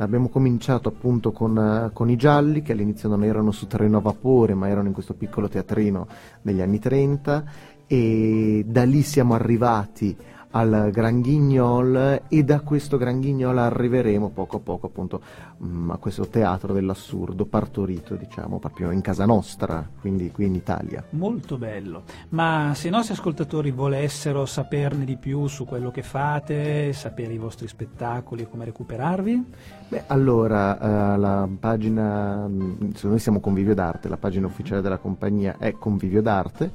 Abbiamo 0.00 0.28
cominciato 0.28 0.88
appunto 0.88 1.32
con, 1.32 1.90
con 1.92 2.08
i 2.08 2.14
gialli 2.14 2.62
che 2.62 2.70
all'inizio 2.70 3.08
non 3.08 3.24
erano 3.24 3.50
su 3.50 3.66
terreno 3.66 3.96
a 3.96 4.00
vapore 4.00 4.54
ma 4.54 4.68
erano 4.68 4.86
in 4.86 4.92
questo 4.92 5.14
piccolo 5.14 5.48
teatrino 5.48 6.06
degli 6.40 6.60
anni 6.60 6.78
30 6.78 7.44
e 7.88 8.64
da 8.64 8.84
lì 8.84 9.02
siamo 9.02 9.34
arrivati 9.34 10.16
al 10.50 10.90
Gran 10.92 11.20
Guignol 11.20 12.22
e 12.28 12.44
da 12.44 12.60
questo 12.60 12.96
Gran 12.96 13.20
Guignol 13.20 13.58
arriveremo 13.58 14.30
poco 14.30 14.56
a 14.56 14.60
poco 14.60 14.86
appunto 14.86 15.20
mm, 15.62 15.90
a 15.90 15.96
questo 15.96 16.26
teatro 16.28 16.72
dell'assurdo 16.72 17.44
partorito 17.44 18.14
diciamo 18.14 18.58
proprio 18.58 18.90
in 18.90 19.00
casa 19.00 19.26
nostra, 19.26 19.86
quindi 20.00 20.30
qui 20.30 20.46
in 20.46 20.54
Italia. 20.54 21.04
Molto 21.10 21.58
bello. 21.58 22.04
Ma 22.30 22.72
se 22.74 22.88
i 22.88 22.90
nostri 22.90 23.14
ascoltatori 23.14 23.70
volessero 23.70 24.46
saperne 24.46 25.04
di 25.04 25.16
più 25.16 25.46
su 25.46 25.64
quello 25.64 25.90
che 25.90 26.02
fate, 26.02 26.92
sapere 26.92 27.32
i 27.32 27.38
vostri 27.38 27.68
spettacoli 27.68 28.42
e 28.42 28.48
come 28.48 28.64
recuperarvi, 28.64 29.44
Beh, 29.88 30.04
allora, 30.08 30.78
eh, 31.14 31.18
la 31.18 31.48
pagina, 31.58 32.46
mh, 32.46 32.92
se 32.92 33.08
noi 33.08 33.18
siamo 33.18 33.40
Convivio 33.40 33.74
d'Arte, 33.74 34.08
la 34.08 34.18
pagina 34.18 34.46
ufficiale 34.46 34.82
della 34.82 34.98
compagnia 34.98 35.56
è 35.58 35.72
Convivio 35.72 36.20
d'Arte, 36.20 36.70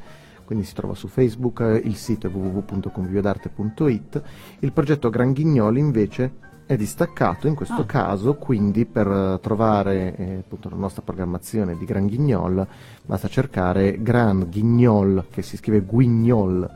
quindi 0.45 0.65
si 0.65 0.73
trova 0.73 0.93
su 0.93 1.07
Facebook, 1.07 1.61
eh, 1.61 1.81
il 1.83 1.95
sito 1.95 2.27
è 2.27 2.29
www.conviviodarte.it. 2.29 4.21
Il 4.59 4.71
progetto 4.71 5.09
Gran 5.09 5.31
Ghignoli 5.33 5.79
invece 5.79 6.51
è 6.65 6.75
distaccato 6.77 7.47
in 7.47 7.55
questo 7.55 7.81
Ah. 7.81 7.85
caso, 7.85 8.35
quindi 8.35 8.85
per 8.85 9.07
eh, 9.07 9.39
trovare 9.41 10.15
eh, 10.15 10.35
appunto 10.37 10.69
la 10.69 10.77
nostra 10.77 11.01
programmazione 11.01 11.77
di 11.77 11.85
Gran 11.85 12.07
Guignol 12.07 12.65
basta 13.05 13.27
cercare 13.27 14.01
Gran 14.01 14.47
Guignol, 14.49 15.25
che 15.29 15.41
si 15.41 15.57
scrive 15.57 15.81
Guignol 15.81 16.69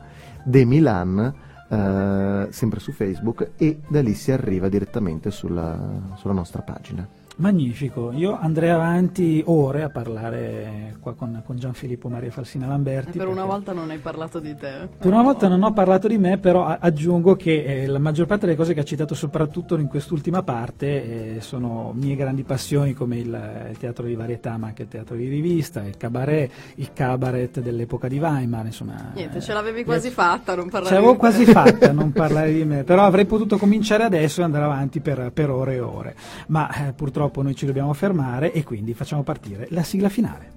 de 0.44 0.64
Milan, 0.64 1.34
eh, 1.68 2.46
sempre 2.50 2.80
su 2.80 2.92
Facebook 2.92 3.52
e 3.56 3.80
da 3.88 4.00
lì 4.00 4.14
si 4.14 4.30
arriva 4.32 4.68
direttamente 4.68 5.30
sulla, 5.30 6.14
sulla 6.16 6.34
nostra 6.34 6.62
pagina. 6.62 7.06
Magnifico. 7.38 8.12
Io 8.12 8.38
andrei 8.38 8.70
avanti 8.70 9.42
ore 9.46 9.82
a 9.82 9.90
parlare 9.90 10.96
qua 11.00 11.14
con, 11.14 11.42
con 11.44 11.56
Gianfilippo 11.56 12.08
Maria 12.08 12.30
Falsina 12.30 12.66
Lamberti. 12.66 13.18
Per 13.18 13.28
una 13.28 13.44
volta 13.44 13.72
non 13.72 13.90
hai 13.90 13.98
parlato 13.98 14.38
di 14.38 14.54
te. 14.56 14.88
Per 14.98 15.10
una 15.10 15.22
volta 15.22 15.48
non 15.48 15.62
ho 15.62 15.72
parlato 15.72 16.08
di 16.08 16.18
me, 16.18 16.38
però 16.38 16.66
aggiungo 16.66 17.36
che 17.36 17.64
eh, 17.64 17.86
la 17.86 17.98
maggior 17.98 18.26
parte 18.26 18.46
delle 18.46 18.56
cose 18.56 18.74
che 18.74 18.80
ha 18.80 18.84
citato, 18.84 19.14
soprattutto 19.14 19.76
in 19.76 19.88
quest'ultima 19.88 20.42
parte, 20.42 21.36
eh, 21.36 21.40
sono 21.40 21.92
mie 21.94 22.16
grandi 22.16 22.42
passioni 22.42 22.92
come 22.92 23.18
il, 23.18 23.32
eh, 23.32 23.70
il 23.70 23.78
teatro 23.78 24.04
di 24.06 24.14
varietà, 24.14 24.56
ma 24.56 24.68
anche 24.68 24.82
il 24.82 24.88
teatro 24.88 25.16
di 25.16 25.28
rivista, 25.28 25.82
il 25.84 25.96
cabaret, 25.96 26.50
il 26.76 26.92
cabaret 26.92 27.60
dell'epoca 27.60 28.08
di 28.08 28.18
Weimar, 28.18 28.66
insomma. 28.66 29.12
Niente, 29.14 29.38
eh, 29.38 29.40
ce 29.40 29.52
l'avevi 29.52 29.84
quasi 29.84 30.10
fatta, 30.10 30.54
non 30.54 30.68
parlare 30.68 30.94
Ce 30.94 31.00
l'avevo 31.00 31.12
di 31.12 31.18
te. 31.18 31.24
quasi 31.24 31.44
fatta 31.44 31.90
a 31.90 31.92
non 31.92 32.12
parlare 32.12 32.52
di 32.52 32.64
me, 32.64 32.84
però 32.84 33.04
avrei 33.04 33.26
potuto 33.26 33.56
cominciare 33.56 34.02
adesso 34.04 34.40
e 34.40 34.44
andare 34.44 34.64
avanti 34.64 35.00
per, 35.00 35.30
per 35.32 35.50
ore 35.50 35.74
e 35.74 35.80
ore. 35.80 36.16
Ma 36.48 36.88
eh, 36.88 36.92
purtroppo 37.28 37.42
noi 37.42 37.54
ci 37.54 37.66
dobbiamo 37.66 37.92
fermare 37.92 38.52
e 38.52 38.64
quindi 38.64 38.94
facciamo 38.94 39.22
partire 39.22 39.68
la 39.70 39.82
sigla 39.82 40.08
finale. 40.08 40.56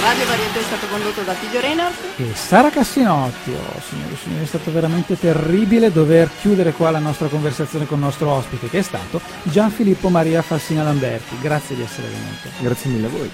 Radio 0.00 0.26
Varietà 0.26 0.58
è 0.58 0.62
stato 0.62 0.86
condotto 0.88 1.22
da 1.22 1.32
Tidio 1.32 1.60
Reinhardt. 1.60 2.20
E 2.20 2.34
Sara 2.34 2.68
Cassinotti, 2.68 3.52
oh, 3.52 3.80
signori 3.80 4.12
e 4.12 4.16
signori, 4.16 4.42
è 4.42 4.46
stato 4.46 4.70
veramente 4.70 5.18
terribile 5.18 5.90
dover 5.90 6.28
chiudere 6.40 6.72
qua 6.72 6.90
la 6.90 6.98
nostra 6.98 7.28
conversazione 7.28 7.86
con 7.86 7.98
il 7.98 8.04
nostro 8.04 8.30
ospite, 8.30 8.68
che 8.68 8.80
è 8.80 8.82
stato 8.82 9.20
Gianfilippo 9.44 10.10
Maria 10.10 10.42
Falsina 10.42 10.82
Lamberti. 10.82 11.38
Grazie 11.40 11.76
di 11.76 11.82
essere 11.82 12.08
venuto. 12.08 12.48
Grazie 12.60 12.90
mille 12.90 13.06
a 13.06 13.10
voi. 13.10 13.30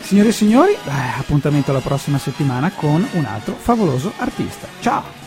Signore 0.00 0.30
e 0.30 0.32
signori, 0.32 0.72
eh, 0.72 1.18
appuntamento 1.18 1.70
alla 1.70 1.80
prossima 1.80 2.18
settimana 2.18 2.72
con 2.72 3.06
un 3.12 3.24
altro 3.24 3.54
favoloso 3.54 4.12
artista. 4.16 4.66
Ciao! 4.80 5.19